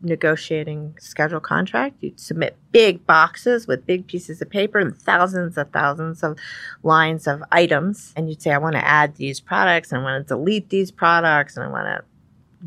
negotiating 0.01 0.95
schedule 0.99 1.39
contract, 1.39 1.95
you'd 2.01 2.19
submit 2.19 2.55
big 2.71 3.05
boxes 3.07 3.67
with 3.67 3.85
big 3.85 4.07
pieces 4.07 4.41
of 4.41 4.49
paper 4.49 4.77
and 4.77 4.95
thousands 4.95 5.57
of 5.57 5.71
thousands 5.71 6.23
of 6.23 6.37
lines 6.83 7.27
of 7.27 7.41
items. 7.51 8.13
And 8.15 8.29
you'd 8.29 8.41
say, 8.41 8.51
I 8.51 8.57
want 8.59 8.75
to 8.75 8.85
add 8.85 9.15
these 9.15 9.39
products 9.39 9.91
and 9.91 10.01
I 10.01 10.03
want 10.03 10.27
to 10.27 10.35
delete 10.35 10.69
these 10.69 10.91
products 10.91 11.57
and 11.57 11.65
I 11.65 11.69
want 11.69 11.87
to 11.87 12.03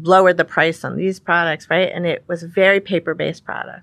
lowered 0.00 0.36
the 0.36 0.44
price 0.44 0.84
on 0.84 0.96
these 0.96 1.20
products, 1.20 1.68
right? 1.70 1.90
And 1.92 2.06
it 2.06 2.24
was 2.26 2.42
a 2.42 2.48
very 2.48 2.80
paper 2.80 3.14
based 3.14 3.44
product. 3.44 3.82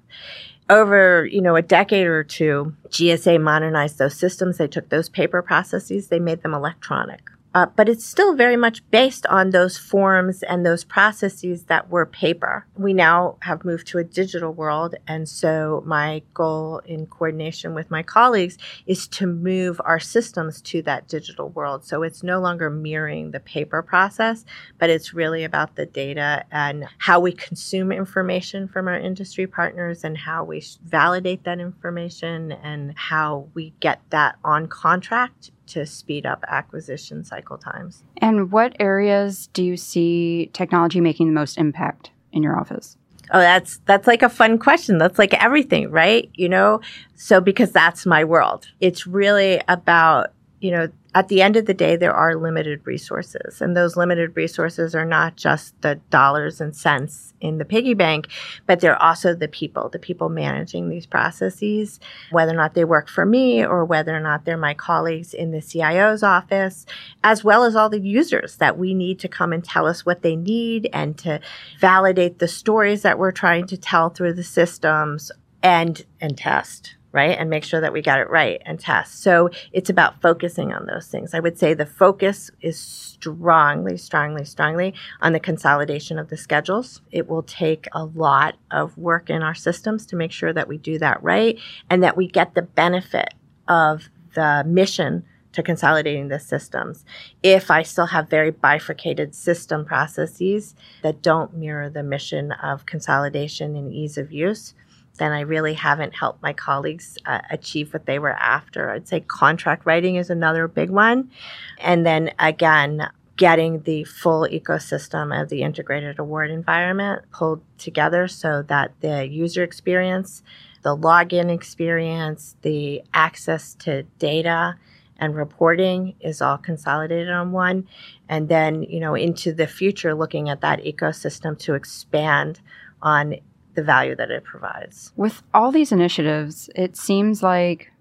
Over, 0.69 1.25
you 1.25 1.41
know, 1.41 1.55
a 1.55 1.61
decade 1.61 2.07
or 2.07 2.23
two, 2.23 2.75
GSA 2.89 3.41
modernized 3.41 3.99
those 3.99 4.17
systems. 4.17 4.57
They 4.57 4.67
took 4.67 4.89
those 4.89 5.07
paper 5.07 5.41
processes, 5.41 6.07
they 6.07 6.19
made 6.19 6.43
them 6.43 6.53
electronic. 6.53 7.29
Uh, 7.57 7.65
but 7.75 7.89
it's 7.89 8.05
still 8.05 8.35
very 8.35 8.55
much 8.55 8.87
based 8.91 9.25
on 9.25 9.49
those 9.49 9.79
forms 9.79 10.43
and 10.43 10.63
those 10.63 10.83
processes 10.83 11.63
that 11.63 11.89
were 11.89 12.05
paper. 12.05 12.67
We 12.75 12.93
now 12.93 13.37
have 13.39 13.65
moved 13.65 13.87
to 13.87 13.97
a 13.97 14.03
digital 14.03 14.53
world. 14.53 14.93
And 15.07 15.27
so, 15.27 15.81
my 15.83 16.21
goal 16.35 16.83
in 16.85 17.07
coordination 17.07 17.73
with 17.73 17.89
my 17.89 18.03
colleagues 18.03 18.59
is 18.85 19.07
to 19.07 19.25
move 19.25 19.81
our 19.83 19.99
systems 19.99 20.61
to 20.69 20.83
that 20.83 21.07
digital 21.07 21.49
world. 21.49 21.83
So, 21.83 22.03
it's 22.03 22.21
no 22.21 22.39
longer 22.39 22.69
mirroring 22.69 23.31
the 23.31 23.39
paper 23.39 23.81
process, 23.81 24.45
but 24.77 24.91
it's 24.91 25.15
really 25.15 25.43
about 25.43 25.77
the 25.77 25.87
data 25.87 26.45
and 26.51 26.85
how 26.99 27.19
we 27.19 27.31
consume 27.31 27.91
information 27.91 28.67
from 28.67 28.87
our 28.87 28.99
industry 28.99 29.47
partners 29.47 30.03
and 30.03 30.15
how 30.15 30.43
we 30.43 30.63
validate 30.83 31.43
that 31.45 31.59
information 31.59 32.51
and 32.51 32.95
how 32.95 33.47
we 33.55 33.73
get 33.79 33.99
that 34.11 34.35
on 34.43 34.67
contract 34.67 35.49
to 35.67 35.85
speed 35.85 36.25
up 36.25 36.43
acquisition 36.47 37.23
cycle 37.23 37.57
times. 37.57 38.03
And 38.17 38.51
what 38.51 38.75
areas 38.79 39.47
do 39.53 39.63
you 39.63 39.77
see 39.77 40.49
technology 40.53 41.01
making 41.01 41.27
the 41.27 41.33
most 41.33 41.57
impact 41.57 42.11
in 42.31 42.43
your 42.43 42.59
office? 42.59 42.97
Oh, 43.31 43.39
that's 43.39 43.79
that's 43.85 44.07
like 44.07 44.21
a 44.21 44.29
fun 44.29 44.57
question. 44.57 44.97
That's 44.97 45.19
like 45.19 45.33
everything, 45.33 45.91
right? 45.91 46.29
You 46.35 46.47
know, 46.47 46.79
so 47.15 47.41
because 47.41 47.71
that's 47.71 48.05
my 48.05 48.23
world. 48.23 48.67
It's 48.79 49.05
really 49.05 49.61
about, 49.67 50.31
you 50.59 50.71
know, 50.71 50.89
at 51.13 51.27
the 51.27 51.41
end 51.41 51.55
of 51.55 51.65
the 51.65 51.73
day, 51.73 51.95
there 51.95 52.13
are 52.13 52.35
limited 52.35 52.81
resources. 52.85 53.61
And 53.61 53.75
those 53.75 53.95
limited 53.95 54.35
resources 54.35 54.95
are 54.95 55.05
not 55.05 55.35
just 55.35 55.79
the 55.81 55.95
dollars 56.09 56.61
and 56.61 56.75
cents 56.75 57.33
in 57.39 57.57
the 57.57 57.65
piggy 57.65 57.93
bank, 57.93 58.27
but 58.65 58.79
they're 58.79 59.01
also 59.01 59.35
the 59.35 59.47
people, 59.47 59.89
the 59.89 59.99
people 59.99 60.29
managing 60.29 60.89
these 60.89 61.05
processes, 61.05 61.99
whether 62.31 62.53
or 62.53 62.55
not 62.55 62.73
they 62.73 62.85
work 62.85 63.07
for 63.07 63.25
me 63.25 63.65
or 63.65 63.85
whether 63.85 64.15
or 64.15 64.19
not 64.19 64.45
they're 64.45 64.57
my 64.57 64.73
colleagues 64.73 65.33
in 65.33 65.51
the 65.51 65.61
CIO's 65.61 66.23
office, 66.23 66.85
as 67.23 67.43
well 67.43 67.63
as 67.63 67.75
all 67.75 67.89
the 67.89 68.01
users 68.01 68.57
that 68.57 68.77
we 68.77 68.93
need 68.93 69.19
to 69.19 69.27
come 69.27 69.53
and 69.53 69.63
tell 69.63 69.85
us 69.85 70.05
what 70.05 70.21
they 70.23 70.35
need 70.35 70.89
and 70.93 71.17
to 71.19 71.39
validate 71.79 72.39
the 72.39 72.47
stories 72.47 73.03
that 73.03 73.19
we're 73.19 73.31
trying 73.31 73.67
to 73.67 73.77
tell 73.77 74.09
through 74.09 74.33
the 74.33 74.43
systems 74.43 75.31
and 75.63 76.05
and 76.21 76.37
test 76.37 76.95
right? 77.17 77.35
And 77.35 77.49
make 77.49 77.63
sure 77.63 77.81
that 77.81 77.91
we 77.91 78.03
got 78.03 78.19
it 78.19 78.29
right 78.29 78.61
and 78.63 78.79
test. 78.79 79.23
So 79.23 79.49
it's 79.71 79.89
about 79.89 80.21
focusing 80.21 80.71
on 80.71 80.85
those 80.85 81.07
things. 81.07 81.33
I 81.33 81.39
would 81.39 81.57
say 81.57 81.73
the 81.73 81.87
focus 81.87 82.51
is 82.61 82.79
strongly, 82.79 83.97
strongly, 83.97 84.45
strongly 84.45 84.93
on 85.19 85.33
the 85.33 85.39
consolidation 85.39 86.19
of 86.19 86.29
the 86.29 86.37
schedules. 86.37 87.01
It 87.11 87.27
will 87.27 87.41
take 87.41 87.87
a 87.91 88.05
lot 88.05 88.57
of 88.69 88.95
work 88.99 89.31
in 89.31 89.41
our 89.41 89.55
systems 89.55 90.05
to 90.05 90.15
make 90.15 90.31
sure 90.31 90.53
that 90.53 90.67
we 90.67 90.77
do 90.77 90.99
that 90.99 91.23
right 91.23 91.57
and 91.89 92.03
that 92.03 92.15
we 92.15 92.27
get 92.27 92.53
the 92.53 92.61
benefit 92.61 93.33
of 93.67 94.09
the 94.35 94.63
mission 94.67 95.23
to 95.53 95.63
consolidating 95.63 96.27
the 96.27 96.39
systems. 96.39 97.03
If 97.41 97.71
I 97.71 97.81
still 97.81 98.05
have 98.05 98.29
very 98.29 98.51
bifurcated 98.51 99.33
system 99.33 99.85
processes 99.85 100.75
that 101.01 101.23
don't 101.23 101.57
mirror 101.57 101.89
the 101.89 102.03
mission 102.03 102.51
of 102.51 102.85
consolidation 102.85 103.75
and 103.75 103.91
ease 103.91 104.19
of 104.19 104.31
use, 104.31 104.75
then 105.17 105.31
I 105.31 105.41
really 105.41 105.73
haven't 105.73 106.15
helped 106.15 106.41
my 106.41 106.53
colleagues 106.53 107.17
uh, 107.25 107.41
achieve 107.49 107.93
what 107.93 108.05
they 108.05 108.19
were 108.19 108.33
after. 108.33 108.91
I'd 108.91 109.07
say 109.07 109.19
contract 109.21 109.85
writing 109.85 110.15
is 110.15 110.29
another 110.29 110.67
big 110.67 110.89
one. 110.89 111.31
And 111.79 112.05
then 112.05 112.31
again, 112.39 113.09
getting 113.35 113.81
the 113.83 114.03
full 114.03 114.47
ecosystem 114.51 115.39
of 115.39 115.49
the 115.49 115.61
integrated 115.61 116.17
award 116.19 116.49
environment 116.49 117.23
pulled 117.31 117.61
together 117.77 118.27
so 118.27 118.63
that 118.63 118.91
the 119.01 119.27
user 119.27 119.63
experience, 119.63 120.41
the 120.81 120.97
login 120.97 121.53
experience, 121.53 122.55
the 122.63 123.03
access 123.13 123.75
to 123.75 124.03
data, 124.17 124.75
and 125.19 125.35
reporting 125.35 126.15
is 126.19 126.41
all 126.41 126.57
consolidated 126.57 127.29
on 127.29 127.51
one. 127.51 127.87
And 128.29 128.49
then, 128.49 128.83
you 128.83 128.99
know, 128.99 129.15
into 129.15 129.53
the 129.53 129.67
future, 129.67 130.13
looking 130.13 130.49
at 130.49 130.61
that 130.61 130.83
ecosystem 130.83 131.57
to 131.59 131.73
expand 131.73 132.59
on 133.01 133.35
the 133.77 133.83
value 133.83 134.15
that 134.15 134.31
it 134.31 134.43
provides. 134.43 135.13
With 135.15 135.43
all 135.53 135.71
these 135.71 135.91
initiatives, 135.91 136.67
it 136.75 136.97
seems 136.97 137.43
like 137.43 137.91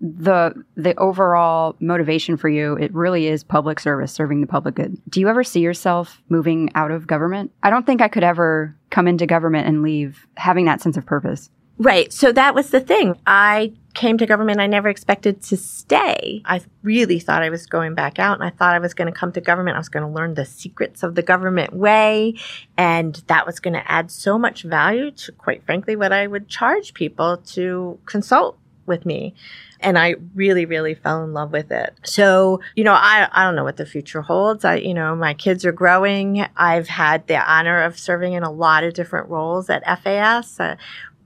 the 0.00 0.52
the 0.76 0.94
overall 0.98 1.76
motivation 1.80 2.36
for 2.36 2.48
you 2.48 2.74
it 2.74 2.92
really 2.92 3.26
is 3.26 3.42
public 3.42 3.80
service 3.80 4.12
serving 4.12 4.40
the 4.40 4.46
public 4.46 4.74
good. 4.74 4.96
Do 5.08 5.20
you 5.20 5.28
ever 5.28 5.42
see 5.42 5.60
yourself 5.60 6.22
moving 6.28 6.70
out 6.74 6.90
of 6.90 7.06
government? 7.06 7.52
I 7.62 7.70
don't 7.70 7.86
think 7.86 8.00
i 8.00 8.08
could 8.08 8.24
ever 8.24 8.76
come 8.90 9.08
into 9.08 9.26
government 9.26 9.66
and 9.66 9.82
leave 9.82 10.26
having 10.36 10.66
that 10.66 10.80
sense 10.80 10.96
of 10.96 11.06
purpose 11.06 11.50
Right. 11.78 12.12
So 12.12 12.30
that 12.32 12.54
was 12.54 12.70
the 12.70 12.80
thing. 12.80 13.18
I 13.26 13.72
came 13.94 14.18
to 14.18 14.26
government. 14.26 14.60
I 14.60 14.66
never 14.66 14.88
expected 14.88 15.42
to 15.42 15.56
stay. 15.56 16.42
I 16.44 16.60
really 16.82 17.18
thought 17.18 17.42
I 17.42 17.50
was 17.50 17.66
going 17.66 17.94
back 17.94 18.18
out 18.18 18.34
and 18.34 18.44
I 18.44 18.50
thought 18.50 18.74
I 18.74 18.78
was 18.78 18.94
going 18.94 19.12
to 19.12 19.18
come 19.18 19.32
to 19.32 19.40
government. 19.40 19.76
I 19.76 19.80
was 19.80 19.88
going 19.88 20.06
to 20.06 20.12
learn 20.12 20.34
the 20.34 20.44
secrets 20.44 21.02
of 21.02 21.14
the 21.14 21.22
government 21.22 21.72
way. 21.72 22.34
And 22.76 23.14
that 23.26 23.46
was 23.46 23.60
going 23.60 23.74
to 23.74 23.90
add 23.90 24.10
so 24.10 24.38
much 24.38 24.62
value 24.62 25.10
to, 25.12 25.32
quite 25.32 25.64
frankly, 25.64 25.96
what 25.96 26.12
I 26.12 26.26
would 26.26 26.48
charge 26.48 26.94
people 26.94 27.38
to 27.38 27.98
consult 28.06 28.58
with 28.86 29.06
me. 29.06 29.34
And 29.80 29.98
I 29.98 30.14
really, 30.34 30.64
really 30.64 30.94
fell 30.94 31.22
in 31.24 31.32
love 31.32 31.52
with 31.52 31.70
it. 31.70 31.94
So, 32.04 32.60
you 32.74 32.84
know, 32.84 32.94
I, 32.94 33.28
I 33.32 33.44
don't 33.44 33.54
know 33.54 33.64
what 33.64 33.76
the 33.76 33.86
future 33.86 34.22
holds. 34.22 34.64
I, 34.64 34.76
you 34.76 34.94
know, 34.94 35.14
my 35.14 35.34
kids 35.34 35.64
are 35.64 35.72
growing. 35.72 36.46
I've 36.56 36.88
had 36.88 37.26
the 37.26 37.36
honor 37.36 37.82
of 37.82 37.98
serving 37.98 38.32
in 38.32 38.42
a 38.42 38.50
lot 38.50 38.84
of 38.84 38.94
different 38.94 39.28
roles 39.28 39.68
at 39.68 39.84
FAS. 40.02 40.58
Uh, 40.58 40.76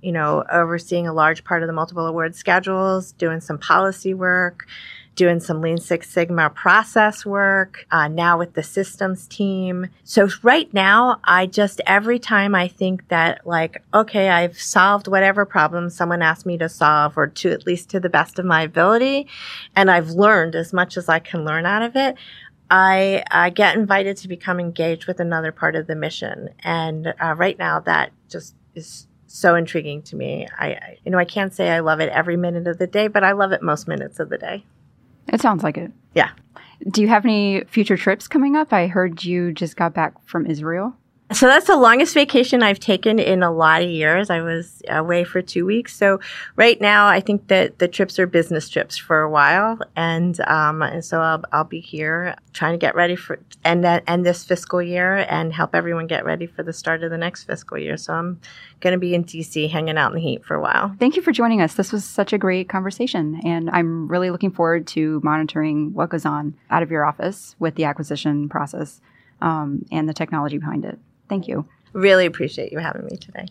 you 0.03 0.13
know, 0.13 0.45
overseeing 0.51 1.07
a 1.07 1.13
large 1.13 1.45
part 1.45 1.63
of 1.63 1.67
the 1.67 1.73
multiple 1.73 2.07
award 2.07 2.35
schedules, 2.35 3.13
doing 3.13 3.41
some 3.41 3.59
policy 3.59 4.15
work, 4.15 4.67
doing 5.19 5.41
some 5.41 5.61
Lean 5.61 5.79
Six 5.79 6.09
Sigma 6.09 6.49
process 6.51 7.27
work, 7.27 7.85
uh, 7.91 8.07
now 8.07 8.39
with 8.39 8.55
the 8.55 8.63
systems 8.63 9.27
team. 9.27 9.89
So 10.05 10.29
right 10.45 10.73
now, 10.73 11.19
I 11.25 11.47
just, 11.47 11.81
every 11.87 12.21
time 12.21 12.55
I 12.55 12.69
think 12.69 13.09
that 13.09 13.45
like, 13.45 13.83
okay, 13.93 14.29
I've 14.29 14.57
solved 14.57 15.09
whatever 15.09 15.45
problem 15.45 15.91
someone 15.91 16.23
asked 16.23 16.47
me 16.47 16.57
to 16.59 16.69
solve 16.69 17.19
or 17.19 17.27
to 17.27 17.51
at 17.51 17.67
least 17.67 17.91
to 17.91 17.99
the 17.99 18.09
best 18.09 18.39
of 18.39 18.47
my 18.47 18.63
ability, 18.63 19.27
and 19.75 19.91
I've 19.91 20.11
learned 20.11 20.55
as 20.55 20.73
much 20.73 20.97
as 20.97 21.09
I 21.09 21.19
can 21.19 21.45
learn 21.45 21.67
out 21.67 21.83
of 21.83 21.97
it, 21.97 22.15
I, 22.71 23.25
I 23.33 23.51
get 23.51 23.77
invited 23.77 24.19
to 24.19 24.29
become 24.29 24.61
engaged 24.61 25.09
with 25.09 25.19
another 25.19 25.51
part 25.51 25.75
of 25.75 25.89
the 25.89 25.97
mission. 25.97 26.51
And 26.61 27.13
uh, 27.21 27.35
right 27.37 27.59
now, 27.59 27.81
that 27.81 28.13
just 28.29 28.55
is 28.77 29.08
so 29.29 29.55
intriguing 29.55 30.03
to 30.03 30.17
me. 30.17 30.49
I, 30.59 30.99
you 31.05 31.13
know, 31.13 31.19
I 31.19 31.25
can't 31.25 31.55
say 31.55 31.71
I 31.71 31.81
love 31.81 32.01
it 32.01 32.09
every 32.11 32.37
minute 32.37 32.67
of 32.67 32.79
the 32.79 32.87
day, 32.87 33.09
but 33.09 33.23
I 33.23 33.33
love 33.33 33.53
it 33.53 33.63
most 33.63 33.87
minutes 33.87 34.19
of 34.19 34.31
the 34.31 34.39
day. 34.39 34.65
It 35.29 35.41
sounds 35.41 35.63
like 35.63 35.77
it. 35.77 35.93
Yeah. 36.15 36.31
Do 36.91 37.03
you 37.03 37.09
have 37.09 37.25
any 37.25 37.65
future 37.65 37.97
trips 37.97 38.27
coming 38.27 38.57
up? 38.57 38.73
I 38.73 38.87
heard 38.87 39.25
you 39.25 39.53
just 39.53 39.77
got 39.77 39.95
back 39.95 40.15
from 40.27 40.47
Israel. 40.47 40.97
So 41.35 41.47
that's 41.47 41.67
the 41.67 41.77
longest 41.77 42.15
vacation 42.15 42.63
I've 42.63 42.81
taken 42.81 43.19
in 43.19 43.43
a 43.43 43.53
lot 43.53 43.83
of 43.83 43.91
years. 43.91 44.31
I 44.31 44.41
was 44.41 44.83
away 44.89 45.25
for 45.25 45.43
two 45.43 45.67
weeks. 45.67 45.95
So 45.95 46.21
right 46.57 46.81
now, 46.81 47.07
I 47.07 47.21
think 47.21 47.49
that 47.49 47.81
the 47.81 47.87
trips 47.87 48.19
are 48.19 48.27
business 48.27 48.67
trips 48.71 48.97
for 48.97 49.21
a 49.21 49.31
while, 49.31 49.79
and 49.95 50.41
um, 50.49 50.81
and 50.81 51.05
so 51.05 51.21
I'll 51.21 51.43
I'll 51.53 51.65
be 51.65 51.81
here 51.81 52.35
trying 52.55 52.73
to 52.73 52.79
get 52.79 52.95
ready 52.95 53.15
for 53.15 53.39
end 53.63 53.85
end 53.85 54.25
this 54.25 54.43
fiscal 54.43 54.81
year 54.81 55.27
and 55.29 55.53
help 55.53 55.75
everyone 55.75 56.07
get 56.07 56.25
ready 56.25 56.47
for 56.47 56.63
the 56.63 56.73
start 56.73 57.03
of 57.03 57.11
the 57.11 57.19
next 57.19 57.45
fiscal 57.45 57.77
year. 57.77 57.99
So 57.99 58.15
I'm 58.15 58.41
going 58.81 58.95
to 58.95 58.99
be 58.99 59.15
in 59.15 59.23
DC, 59.23 59.69
hanging 59.69 59.99
out 59.99 60.13
in 60.13 60.17
the 60.17 60.23
heat 60.23 60.47
for 60.47 60.55
a 60.55 60.63
while. 60.63 60.97
Thank 60.99 61.15
you 61.15 61.21
for 61.21 61.33
joining 61.33 61.61
us. 61.61 61.75
This 61.75 61.93
was 61.93 62.07
such 62.07 62.33
a 62.33 62.39
great 62.39 62.71
conversation, 62.71 63.39
and 63.45 63.69
I'm 63.69 64.09
really 64.09 64.31
looking 64.31 64.51
forward 64.51 64.87
to 64.89 65.21
monitoring 65.23 65.93
what 65.93 66.09
goes 66.09 66.25
on 66.25 66.55
out 66.71 66.83
of 66.83 66.91
your 66.91 67.05
office 67.05 67.55
with 67.59 67.75
the 67.75 67.85
acquisition 67.85 68.49
process 68.49 69.03
um, 69.43 69.85
and 69.93 70.09
the 70.09 70.15
technology 70.15 70.57
behind 70.57 70.87
it. 70.87 70.99
Thank 71.29 71.49
you. 71.49 71.67
Really 71.93 72.27
appreciate 72.27 72.73
you 72.73 72.79
having 72.79 73.05
me 73.05 73.17
today. 73.17 73.47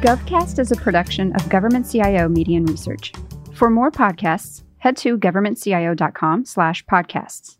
GovCast 0.00 0.60
is 0.60 0.70
a 0.70 0.76
production 0.76 1.34
of 1.34 1.48
Government 1.48 1.90
CIO 1.90 2.28
Media 2.28 2.58
and 2.58 2.70
Research. 2.70 3.12
For 3.52 3.68
more 3.68 3.90
podcasts, 3.90 4.62
head 4.78 4.96
to 4.98 5.18
governmentcio.com 5.18 6.44
slash 6.44 6.84
podcasts. 6.86 7.58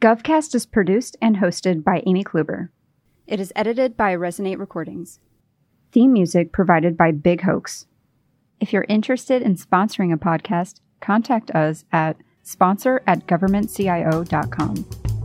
GovCast 0.00 0.54
is 0.54 0.66
produced 0.66 1.16
and 1.20 1.36
hosted 1.36 1.82
by 1.82 2.02
Amy 2.06 2.22
Kluber. 2.22 2.68
It 3.26 3.40
is 3.40 3.52
edited 3.56 3.96
by 3.96 4.14
Resonate 4.14 4.58
Recordings. 4.58 5.18
Theme 5.92 6.12
music 6.12 6.52
provided 6.52 6.96
by 6.96 7.10
Big 7.10 7.42
Hoax. 7.42 7.86
If 8.60 8.72
you're 8.72 8.86
interested 8.88 9.42
in 9.42 9.56
sponsoring 9.56 10.12
a 10.12 10.16
podcast, 10.16 10.80
contact 11.00 11.50
us 11.50 11.84
at 11.90 12.16
sponsor 12.42 13.02
at 13.06 13.26
governmentcio.com. 13.26 15.19